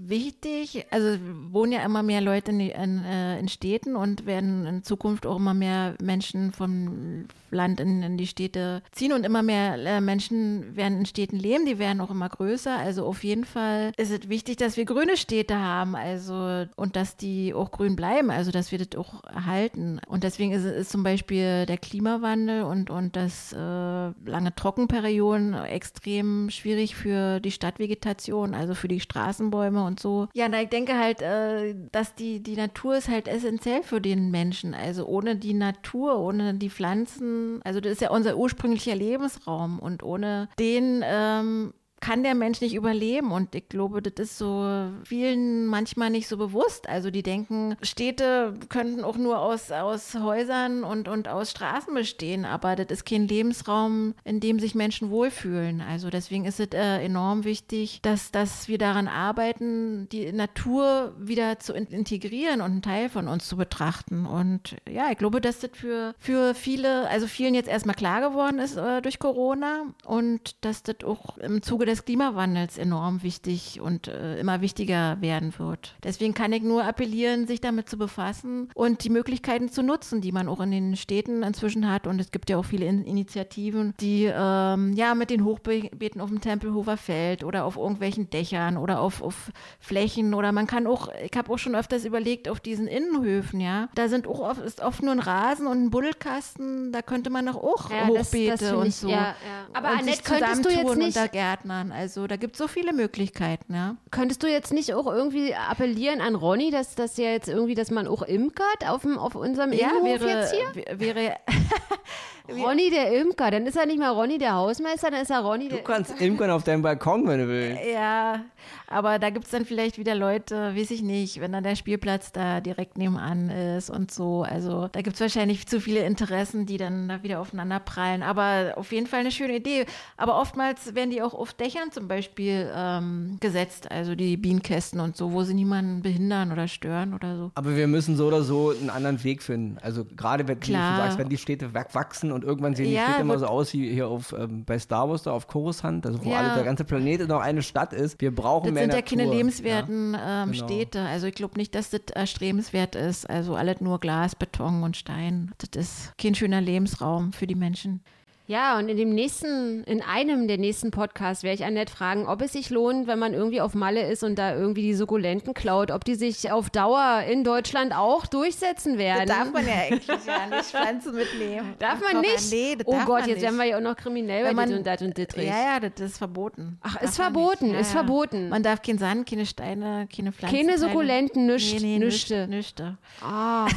wichtig. 0.06 0.86
Also 0.92 1.18
wohnen 1.52 1.72
ja 1.74 1.84
immer 1.84 2.04
mehr 2.04 2.22
Leute 2.22 2.52
in, 2.52 2.60
in, 2.60 3.04
äh, 3.04 3.40
in 3.40 3.48
Städten 3.48 3.96
und 3.96 4.26
werden 4.26 4.66
in 4.66 4.84
Zukunft 4.84 5.26
auch 5.26 5.38
immer 5.38 5.54
mehr 5.54 5.87
Menschen 6.02 6.52
vom 6.52 7.26
Land 7.52 7.80
in, 7.80 8.04
in 8.04 8.18
die 8.18 8.28
Städte 8.28 8.82
ziehen 8.92 9.14
und 9.14 9.26
immer 9.26 9.44
mehr 9.44 9.78
äh, 9.78 10.02
Menschen 10.02 10.76
werden 10.76 11.00
in 11.00 11.06
Städten 11.06 11.38
leben. 11.38 11.66
Die 11.66 11.80
werden 11.80 12.02
auch 12.02 12.12
immer 12.12 12.30
größer. 12.30 12.76
Also 12.76 13.06
auf 13.06 13.24
jeden 13.24 13.46
Fall 13.46 13.92
ist 13.98 14.12
es 14.12 14.30
wichtig, 14.30 14.58
dass 14.58 14.78
wir 14.78 14.86
grüne 14.86 15.18
Städte 15.18 15.58
haben. 15.60 15.96
Also 15.96 16.66
und 16.76 16.96
dass 16.96 17.16
die 17.16 17.54
auch 17.54 17.72
grün 17.72 17.96
bleiben. 17.96 18.32
Also 18.32 18.52
dass 18.52 18.72
wir 18.72 18.80
das 18.80 18.98
auch 18.98 19.24
erhalten. 19.24 20.00
Und 20.08 20.24
deswegen 20.24 20.52
ist, 20.52 20.66
ist 20.66 20.92
zum 20.92 21.04
Beispiel 21.04 21.66
der 21.66 21.78
Klimawandel 21.78 22.64
und 22.64 22.90
und 22.90 23.16
das 23.16 23.54
äh, 23.54 23.58
lange 23.58 24.54
Trockenperioden 24.56 25.54
extrem 25.54 26.50
schwierig 26.50 26.96
für 26.96 27.40
die 27.40 27.52
Stadtvegetation, 27.52 28.54
also 28.54 28.76
für 28.76 28.88
die 28.88 29.00
Straßenbäume 29.00 29.84
und 29.84 30.00
so. 30.00 30.28
Ja, 30.34 30.48
ich 30.60 30.70
denke 30.70 30.98
halt, 30.98 31.22
äh, 31.22 31.76
dass 31.92 32.16
die, 32.16 32.42
die 32.42 32.56
Natur 32.56 32.98
ist 32.98 33.10
halt 33.10 33.28
essentiell 33.28 33.84
für 33.84 34.02
den 34.02 34.32
Menschen. 34.32 34.74
Also 34.74 35.06
ohne 35.06 35.36
die 35.36 35.54
Natur, 35.54 35.77
ohne 36.18 36.54
die 36.54 36.70
Pflanzen, 36.70 37.62
also 37.64 37.80
das 37.80 37.94
ist 37.94 38.02
ja 38.02 38.10
unser 38.10 38.38
ursprünglicher 38.38 38.96
Lebensraum 38.96 39.80
und 39.80 40.04
ohne 40.04 40.50
den 40.60 41.04
ähm, 41.06 41.74
kann 42.00 42.24
der 42.24 42.36
Mensch 42.36 42.62
nicht 42.62 42.76
überleben. 42.76 43.32
Und 43.32 43.56
ich 43.56 43.70
glaube, 43.70 44.02
das 44.02 44.14
ist 44.18 44.38
so 44.38 44.90
vielen 45.04 45.66
manchmal 45.66 46.10
nicht 46.10 46.28
so 46.28 46.38
bewusst. 46.38 46.88
Also 46.88 47.12
die 47.12 47.24
denken, 47.24 47.76
Städte 47.82 48.54
könnten 48.70 49.04
auch 49.04 49.18
nur 49.18 49.40
aus, 49.40 49.72
aus 49.72 50.16
Häusern 50.16 50.84
und, 50.84 51.08
und 51.08 51.28
aus 51.28 51.52
Straßen 51.52 51.94
bestehen, 51.94 52.46
aber 52.46 52.76
das 52.76 52.88
ist 52.90 53.06
kein 53.06 53.28
Lebensraum, 53.28 54.14
in 54.24 54.40
dem 54.40 54.60
sich 54.60 54.76
Menschen 54.76 55.10
wohlfühlen. 55.10 55.82
Also 55.82 56.10
deswegen 56.10 56.46
ist 56.46 56.60
es 56.60 56.70
äh, 56.74 57.04
enorm 57.04 57.44
wichtig, 57.44 58.00
dass, 58.02 58.32
dass 58.32 58.68
wir 58.68 58.78
daran 58.78 59.08
arbeiten, 59.08 60.08
die 60.10 60.32
Natur 60.32 61.16
wieder 61.20 61.60
zu 61.60 61.74
in 61.74 61.88
integrieren 61.88 62.62
und 62.62 62.72
einen 62.72 62.82
Teil 62.82 63.10
von 63.10 63.28
uns 63.28 63.48
zu 63.48 63.58
betrachten. 63.58 64.26
Und 64.26 64.78
ja, 64.90 65.10
ich 65.12 65.18
glaube, 65.18 65.42
dass 65.42 65.60
das 65.60 65.72
für, 65.74 66.14
für 66.20 66.54
viele, 66.54 67.10
also 67.10 67.28
vielen 67.28 67.56
jetzt 67.56 67.70
erstmal 67.70 67.96
klar 67.96 68.22
geworden 68.22 68.60
ist 68.60 68.78
äh, 68.78 69.02
durch 69.02 69.20
Corona 69.20 69.94
und 70.06 70.64
dass 70.64 70.84
das 70.84 70.98
auch 71.04 71.38
im 71.38 71.62
Zuge 71.62 71.87
des 71.88 72.06
Klimawandels 72.06 72.78
enorm 72.78 73.24
wichtig 73.24 73.82
und 73.82 74.08
äh, 74.08 74.40
immer 74.40 74.62
wichtiger 74.62 75.18
werden 75.22 75.52
wird. 75.58 75.96
Deswegen 76.04 76.34
kann 76.36 76.54
ich 76.54 76.62
nur 76.62 76.84
appellieren, 76.86 77.48
sich 77.48 77.60
damit 77.62 77.90
zu 77.90 77.98
befassen 77.98 78.70
und 78.76 79.04
die 79.04 79.10
Möglichkeiten 79.10 79.70
zu 79.72 79.82
nutzen, 79.82 80.22
die 80.22 80.32
man 80.32 80.48
auch 80.48 80.60
in 80.60 80.70
den 80.72 80.96
Städten 80.96 81.42
inzwischen 81.44 81.90
hat. 81.92 82.06
Und 82.06 82.20
es 82.20 82.32
gibt 82.32 82.50
ja 82.50 82.58
auch 82.58 82.66
viele 82.66 82.86
in 82.86 83.04
Initiativen, 83.06 83.94
die 84.00 84.26
ähm, 84.32 84.94
ja 84.94 85.16
mit 85.16 85.30
den 85.30 85.44
Hochbeeten 85.44 86.22
auf 86.22 86.30
dem 86.30 86.42
Tempelhofer 86.42 86.98
Feld 86.98 87.44
oder 87.44 87.66
auf 87.66 87.78
irgendwelchen 87.78 88.30
Dächern 88.30 88.78
oder 88.78 89.00
auf, 89.02 89.22
auf 89.22 89.52
Flächen 89.80 90.34
oder 90.34 90.52
man 90.52 90.68
kann 90.68 90.86
auch, 90.88 91.10
ich 91.24 91.36
habe 91.38 91.52
auch 91.52 91.58
schon 91.58 91.76
öfters 91.76 92.06
überlegt, 92.06 92.50
auf 92.50 92.60
diesen 92.60 92.88
Innenhöfen, 92.88 93.60
ja, 93.60 93.90
da 93.96 94.08
sind 94.10 94.28
auch 94.28 94.40
oft, 94.42 94.62
ist 94.62 94.82
oft 94.82 95.02
nur 95.02 95.14
ein 95.14 95.20
Rasen 95.20 95.66
und 95.68 95.84
ein 95.86 95.90
Buddelkasten, 95.92 96.92
da 96.92 97.02
könnte 97.02 97.30
man 97.30 97.48
auch 97.48 97.90
Ja, 97.90 98.08
das- 98.08 98.28
Hochbeete 98.28 98.52
das 98.52 98.62
find 98.70 98.74
und 98.82 98.88
ich- 98.88 98.96
so. 98.96 99.10
ja, 99.10 99.16
ja. 99.18 99.36
Aber 99.74 99.92
und 99.92 100.00
Annette, 100.00 100.24
könntest 100.24 100.66
du 100.66 100.70
jetzt 100.70 100.96
nicht- 100.98 101.18
unter 101.18 101.28
Gärtnern. 101.78 101.92
Also 101.98 102.28
da 102.28 102.36
gibt 102.36 102.54
es 102.54 102.58
so 102.60 102.68
viele 102.68 102.94
Möglichkeiten, 102.94 103.74
ja. 103.74 103.96
Könntest 104.12 104.44
du 104.44 104.48
jetzt 104.48 104.74
nicht 104.74 104.94
auch 104.94 105.08
irgendwie 105.08 105.54
appellieren 105.56 106.22
an 106.22 106.36
Ronny, 106.36 106.72
dass 106.72 106.96
das 106.96 107.18
ja 107.18 107.30
jetzt 107.32 107.48
irgendwie, 107.50 107.76
dass 107.76 107.92
man 107.92 108.08
auch 108.08 108.22
imkert 108.24 108.88
auf, 108.88 109.02
dem, 109.04 109.18
auf 109.18 109.36
unserem 109.36 109.74
Ja, 109.74 109.90
Innenhof 109.90 110.22
wäre, 110.22 110.40
jetzt 110.42 110.54
hier? 110.54 111.00
wäre 111.00 111.36
Ronny 112.50 112.90
der 112.90 113.12
Imker, 113.20 113.52
dann 113.52 113.66
ist 113.66 113.76
er 113.76 113.86
nicht 113.86 114.00
mal 114.00 114.10
Ronny 114.12 114.38
der 114.38 114.56
Hausmeister, 114.56 115.12
dann 115.12 115.22
ist 115.22 115.30
er 115.32 115.42
Ronny 115.42 115.68
Du 115.68 115.76
der. 115.76 115.84
kannst 115.84 116.22
imkern 116.22 116.50
auf 116.50 116.64
deinem 116.64 116.82
Balkon, 116.82 117.28
wenn 117.28 117.40
du 117.40 117.48
willst. 117.50 117.82
Ja, 117.94 118.46
aber 118.88 119.20
da 119.20 119.32
gibt 119.32 119.46
es 119.46 119.52
dann 119.52 119.66
vielleicht 119.66 119.98
wieder 119.98 120.16
Leute, 120.16 120.74
weiß 120.74 120.92
ich 120.92 121.02
nicht, 121.02 121.42
wenn 121.42 121.52
dann 121.52 121.66
der 121.66 121.76
Spielplatz 121.76 122.32
da 122.32 122.62
direkt 122.62 122.98
nebenan 122.98 123.50
ist 123.50 123.90
und 123.90 124.12
so. 124.12 124.44
Also 124.44 124.88
da 124.88 125.02
gibt 125.02 125.16
es 125.16 125.22
wahrscheinlich 125.22 125.68
zu 125.68 125.82
viele 125.82 126.06
Interessen, 126.06 126.66
die 126.66 126.78
dann 126.78 127.10
da 127.10 127.22
wieder 127.22 127.42
aufeinander 127.42 127.82
prallen. 127.82 128.24
Aber 128.24 128.76
auf 128.78 128.94
jeden 128.94 129.08
Fall 129.08 129.20
eine 129.20 129.32
schöne 129.32 129.58
Idee. 129.58 129.86
Aber 130.16 130.40
oftmals 130.40 130.96
werden 130.96 131.10
die 131.10 131.22
auch 131.22 131.34
auf 131.34 131.54
Dächern 131.68 131.92
zum 131.92 132.08
Beispiel 132.08 132.72
ähm, 132.74 133.38
gesetzt, 133.42 133.92
also 133.92 134.16
die 134.16 134.38
Bienenkästen 134.38 135.02
und 135.02 135.18
so, 135.18 135.34
wo 135.34 135.44
sie 135.44 135.54
niemanden 135.54 136.02
behindern 136.02 136.54
oder 136.54 136.68
stören 136.70 137.14
oder 137.14 137.36
so. 137.36 137.52
Aber 137.56 137.76
wir 137.76 137.88
müssen 137.88 138.16
so 138.16 138.28
oder 138.28 138.42
so 138.42 138.70
einen 138.72 138.90
anderen 138.90 139.22
Weg 139.26 139.44
finden. 139.44 139.78
Also 139.82 140.06
gerade 140.06 140.48
wenn, 140.48 140.60
Klar. 140.62 140.88
schon 140.88 140.98
sagst, 140.98 141.18
wenn 141.18 141.28
die 141.30 141.38
Städte 141.38 141.74
wachsen 141.74 142.32
und 142.32 142.46
irgendwann 142.46 142.74
sehen 142.76 142.86
die 142.86 142.94
Ja, 142.94 143.04
Städte 143.04 143.22
immer 143.22 143.38
so 143.38 143.48
aus 143.48 143.74
wie 143.74 143.92
hier 143.92 144.08
auf, 144.08 144.34
ähm, 144.38 144.64
bei 144.64 144.80
Star 144.80 145.10
Wars 145.10 145.24
da 145.24 145.32
auf 145.32 145.48
Coruscant, 145.48 146.06
also 146.06 146.24
wo 146.24 146.30
Ja. 146.32 146.38
alle, 146.38 146.54
der 146.54 146.64
ganze 146.64 146.86
Planet 146.86 147.28
noch 147.28 147.42
eine 147.42 147.62
Stadt 147.62 147.92
ist. 147.92 148.22
Wir 148.22 148.34
brauchen 148.34 148.66
Das 148.68 148.74
mehr 148.74 148.84
sind 148.84 148.94
ja 148.94 149.02
keine 149.02 149.30
lebenswerten 149.30 150.16
ähm, 150.18 150.52
genau. 150.54 150.66
Städte. 150.68 151.02
Also 151.02 151.28
ich 151.28 151.36
glaube 151.36 151.58
nicht, 151.58 151.76
dass 151.76 151.90
das 151.90 152.02
erstrebenswert 152.14 152.96
ist. 152.96 153.30
Also 153.30 153.56
alles 153.56 153.82
nur 153.82 154.00
Glas, 154.00 154.36
Beton 154.36 154.84
und 154.84 154.96
Stein. 154.96 155.52
Das 155.58 155.70
ist 155.86 156.18
kein 156.18 156.34
schöner 156.34 156.62
Lebensraum 156.62 157.34
für 157.34 157.46
die 157.48 157.56
Menschen. 157.56 158.02
Ja, 158.48 158.78
und 158.80 158.88
in 158.88 158.96
dem 158.96 159.10
nächsten, 159.10 159.84
in 159.84 160.02
einem 160.02 160.48
der 160.48 160.58
nächsten 160.58 160.90
Podcasts 160.90 161.44
werde 161.44 161.56
ich 161.56 161.66
Annette 161.66 161.94
fragen, 161.94 162.28
ob 162.28 162.42
es 162.42 162.54
sich 162.54 162.70
lohnt, 162.70 163.06
wenn 163.06 163.20
man 163.20 163.34
irgendwie 163.34 163.60
auf 163.60 163.76
Malle 163.76 164.10
ist 164.10 164.24
und 164.24 164.40
da 164.40 164.56
irgendwie 164.56 164.84
die 164.84 164.94
Sukkulenten 164.94 165.54
klaut, 165.54 165.92
ob 165.92 166.06
die 166.06 166.16
sich 166.16 166.50
auf 166.50 166.70
Dauer 166.70 167.24
in 167.30 167.44
Deutschland 167.44 167.94
auch 167.94 168.26
durchsetzen 168.26 168.98
werden. 168.98 169.28
man 169.52 169.68
ja 169.68 169.74
eigentlich 169.90 170.08
ja 170.08 170.48
nicht 170.48 170.64
Pflanzen 170.64 171.14
mitnehmen. 171.16 171.74
Darf 171.78 172.00
man 172.00 172.22
nicht? 172.22 172.50
Nee, 172.50 172.78
das 172.78 172.88
oh 172.88 172.94
darf 172.94 173.06
Gott, 173.06 173.28
jetzt 173.28 173.42
werden 173.42 173.58
wir 173.58 173.66
ja 173.66 173.78
auch 173.78 173.82
noch 173.82 173.98
kriminell 173.98 174.46
Wenn 174.46 174.56
bei 174.56 174.66
man- 174.66 174.78
und 174.78 174.88
dat 174.88 175.02
und 175.02 175.18
Dittrich. 175.18 175.46
Ja, 175.46 175.74
ja, 175.74 175.80
das 175.82 176.00
ist 176.00 176.18
verboten. 176.18 176.78
Ach, 176.82 176.94
Darf 176.94 177.04
ist 177.04 177.16
verboten. 177.18 177.74
Ja, 177.74 177.80
ist 177.80 177.94
ja. 177.94 178.00
verboten. 178.00 178.48
Man 178.48 178.64
darf 178.64 178.82
keinen 178.82 178.98
Sand, 178.98 179.30
keine 179.30 179.46
Steine, 179.46 180.08
keine 180.16 180.32
Pflanzen. 180.32 180.56
Keine 180.56 180.78
Sukkulenten, 180.78 181.48
nischt, 181.48 181.82
nee, 181.82 181.98
nee, 181.98 182.06
nischte. 182.06 182.48
nischte. 182.48 182.98
Ah, 183.22 183.68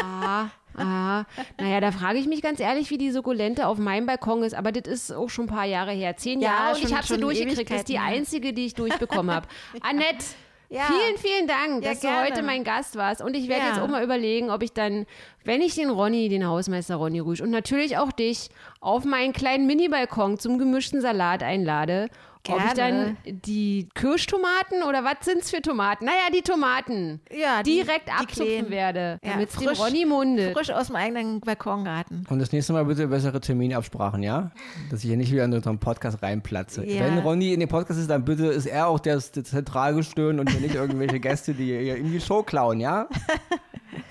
ah, 0.00 0.46
ah. 0.76 1.24
Naja, 1.60 1.80
da 1.80 1.92
frage 1.92 2.18
ich 2.18 2.26
mich 2.26 2.42
ganz 2.42 2.60
ehrlich, 2.60 2.90
wie 2.90 2.98
die 2.98 3.10
Sukkulente 3.10 3.66
auf 3.66 3.78
meinem 3.78 4.06
Balkon 4.06 4.42
ist. 4.42 4.54
Aber 4.54 4.72
das 4.72 4.92
ist 4.92 5.12
auch 5.12 5.28
schon 5.30 5.44
ein 5.46 5.48
paar 5.48 5.64
Jahre 5.66 5.92
her. 5.92 6.16
Zehn 6.16 6.40
Ja, 6.40 6.50
Jahre 6.50 6.74
und 6.76 6.82
ich 6.82 6.88
schon- 6.88 6.96
habe 6.98 7.06
sie 7.06 7.18
durchgekriegt. 7.18 7.70
Das 7.70 7.78
ist 7.78 7.88
die 7.88 7.98
einzige, 7.98 8.52
die 8.52 8.66
ich 8.66 8.74
durchbekommen 8.74 9.34
habe. 9.34 9.46
Annette, 9.82 10.24
Ja. 10.70 10.82
vielen, 10.86 11.18
vielen 11.18 11.46
Dank, 11.46 11.84
Ja, 11.84 11.90
dass 11.90 12.00
du 12.00 12.08
gerne. 12.08 12.26
heute 12.26 12.42
mein 12.42 12.64
Gast 12.64 12.96
warst. 12.96 13.22
Und 13.22 13.34
ich 13.36 13.48
werde 13.48 13.62
Ja. 13.66 13.68
jetzt 13.70 13.80
auch 13.80 13.88
mal 13.88 14.02
überlegen, 14.02 14.50
ob 14.50 14.62
ich 14.62 14.72
dann, 14.72 15.06
wenn 15.44 15.60
ich 15.60 15.74
den 15.74 15.90
Ronny, 15.90 16.28
den 16.28 16.46
Hausmeister 16.46 16.96
Ronny 16.96 17.20
Rüsch 17.20 17.40
und 17.40 17.50
natürlich 17.50 17.96
auch 17.98 18.10
dich 18.12 18.48
auf 18.80 19.04
meinen 19.04 19.32
kleinen 19.32 19.66
Mini-Balkon 19.66 20.38
zum 20.38 20.58
gemischten 20.58 21.00
Salat 21.00 21.42
einlade, 21.42 22.08
ob 22.48 22.58
ich 22.58 22.74
Gerne. 22.74 23.16
dann 23.24 23.40
die 23.42 23.88
Kirschtomaten 23.94 24.82
oder 24.88 25.04
was 25.04 25.24
sind's 25.24 25.50
für 25.50 25.62
Tomaten? 25.62 26.04
Naja, 26.04 26.28
die 26.34 26.42
Tomaten 26.42 27.20
Ja, 27.30 27.62
die- 27.62 27.82
direkt 27.82 28.06
kleinen. 28.28 28.70
werde, 28.70 29.18
Ja, 29.22 29.32
damit 29.32 29.50
es 29.50 29.56
dem 29.56 29.68
frisch- 29.68 29.78
Ronny 29.80 30.04
mundet. 30.04 30.56
Frisch 30.56 30.70
aus 30.70 30.88
dem 30.88 30.96
eigenen 30.96 31.40
Balkongarten. 31.40 32.26
Und 32.28 32.38
das 32.38 32.52
nächste 32.52 32.72
Mal 32.72 32.84
bitte 32.84 33.06
bessere 33.08 33.40
Terminabsprachen, 33.40 34.22
ja? 34.22 34.50
Dass 34.90 35.00
ich 35.02 35.08
hier 35.08 35.16
nicht 35.16 35.32
wieder 35.32 35.44
in 35.44 35.52
unseren 35.54 35.78
Podcast 35.78 36.22
reinplatze. 36.22 36.84
Ja. 36.86 37.00
Wenn 37.04 37.18
Ronny 37.18 37.52
in 37.52 37.60
den 37.60 37.68
Podcast 37.68 38.00
ist, 38.00 38.10
dann 38.10 38.24
bitte 38.24 38.46
ist 38.46 38.66
er 38.66 38.88
auch 38.88 39.00
der, 39.00 39.18
der 39.34 39.44
Zentralgestirn 39.44 40.38
und 40.40 40.50
hier 40.50 40.60
nicht 40.60 40.74
irgendwelche 40.74 41.20
Gäste, 41.20 41.54
die 41.54 41.66
hier 41.66 41.96
in 41.96 42.10
die 42.12 42.20
Show 42.20 42.42
klauen, 42.42 42.80
ja? 42.80 43.08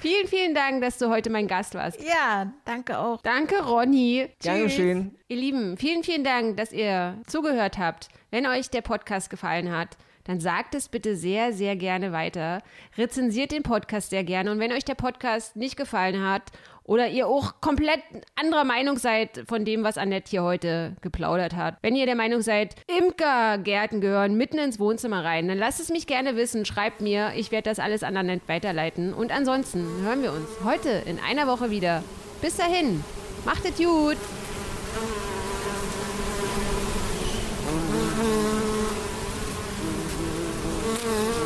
Vielen, 0.03 0.27
vielen 0.27 0.53
Dank, 0.53 0.81
dass 0.81 0.97
du 0.97 1.07
heute 1.07 1.29
mein 1.29 1.47
Gast 1.47 1.75
warst. 1.75 2.03
Ja, 2.03 2.51
danke 2.65 2.99
auch. 2.99 3.21
Danke, 3.21 3.63
Ronny. 3.63 4.27
Geschehen. 4.43 5.15
Ihr 5.29 5.37
Lieben, 5.37 5.77
vielen, 5.77 6.03
vielen 6.03 6.25
Dank, 6.25 6.57
dass 6.57 6.73
ihr 6.73 7.21
zugehört 7.25 7.77
habt. 7.77 8.09
Wenn 8.29 8.45
euch 8.45 8.69
der 8.69 8.81
Podcast 8.81 9.29
gefallen 9.29 9.71
hat, 9.71 9.95
dann 10.25 10.39
sagt 10.39 10.75
es 10.75 10.89
bitte 10.89 11.15
sehr, 11.15 11.53
sehr 11.53 11.75
gerne 11.75 12.11
weiter. 12.11 12.61
Rezensiert 12.97 13.51
den 13.51 13.63
Podcast 13.63 14.09
sehr 14.09 14.23
gerne. 14.23 14.51
Und 14.51 14.59
wenn 14.59 14.71
euch 14.71 14.85
der 14.85 14.95
Podcast 14.95 15.55
nicht 15.55 15.75
gefallen 15.75 16.23
hat 16.25 16.43
oder 16.83 17.07
ihr 17.09 17.27
auch 17.27 17.61
komplett 17.61 18.01
anderer 18.35 18.63
Meinung 18.63 18.97
seid 18.97 19.43
von 19.47 19.65
dem, 19.65 19.83
was 19.83 19.97
Annette 19.97 20.29
hier 20.29 20.43
heute 20.43 20.95
geplaudert 21.01 21.55
hat, 21.55 21.77
wenn 21.81 21.95
ihr 21.95 22.05
der 22.05 22.15
Meinung 22.15 22.41
seid, 22.41 22.75
Imkergärten 22.87 24.01
gehören 24.01 24.35
mitten 24.35 24.57
ins 24.57 24.79
Wohnzimmer 24.79 25.23
rein, 25.23 25.47
dann 25.47 25.57
lasst 25.57 25.79
es 25.79 25.89
mich 25.89 26.07
gerne 26.07 26.35
wissen. 26.35 26.65
Schreibt 26.65 27.01
mir. 27.01 27.33
Ich 27.35 27.51
werde 27.51 27.69
das 27.69 27.79
alles 27.79 28.03
an 28.03 28.17
Annette 28.17 28.47
weiterleiten. 28.47 29.13
Und 29.13 29.31
ansonsten 29.31 29.85
hören 30.03 30.21
wir 30.21 30.31
uns 30.31 30.47
heute 30.63 30.89
in 31.05 31.19
einer 31.19 31.47
Woche 31.47 31.69
wieder. 31.69 32.03
Bis 32.41 32.57
dahin. 32.57 33.03
Macht 33.45 33.65
es 33.65 33.77
gut. 33.77 34.17
Mhm. 38.23 38.62
Mm-hmm. 41.03 41.42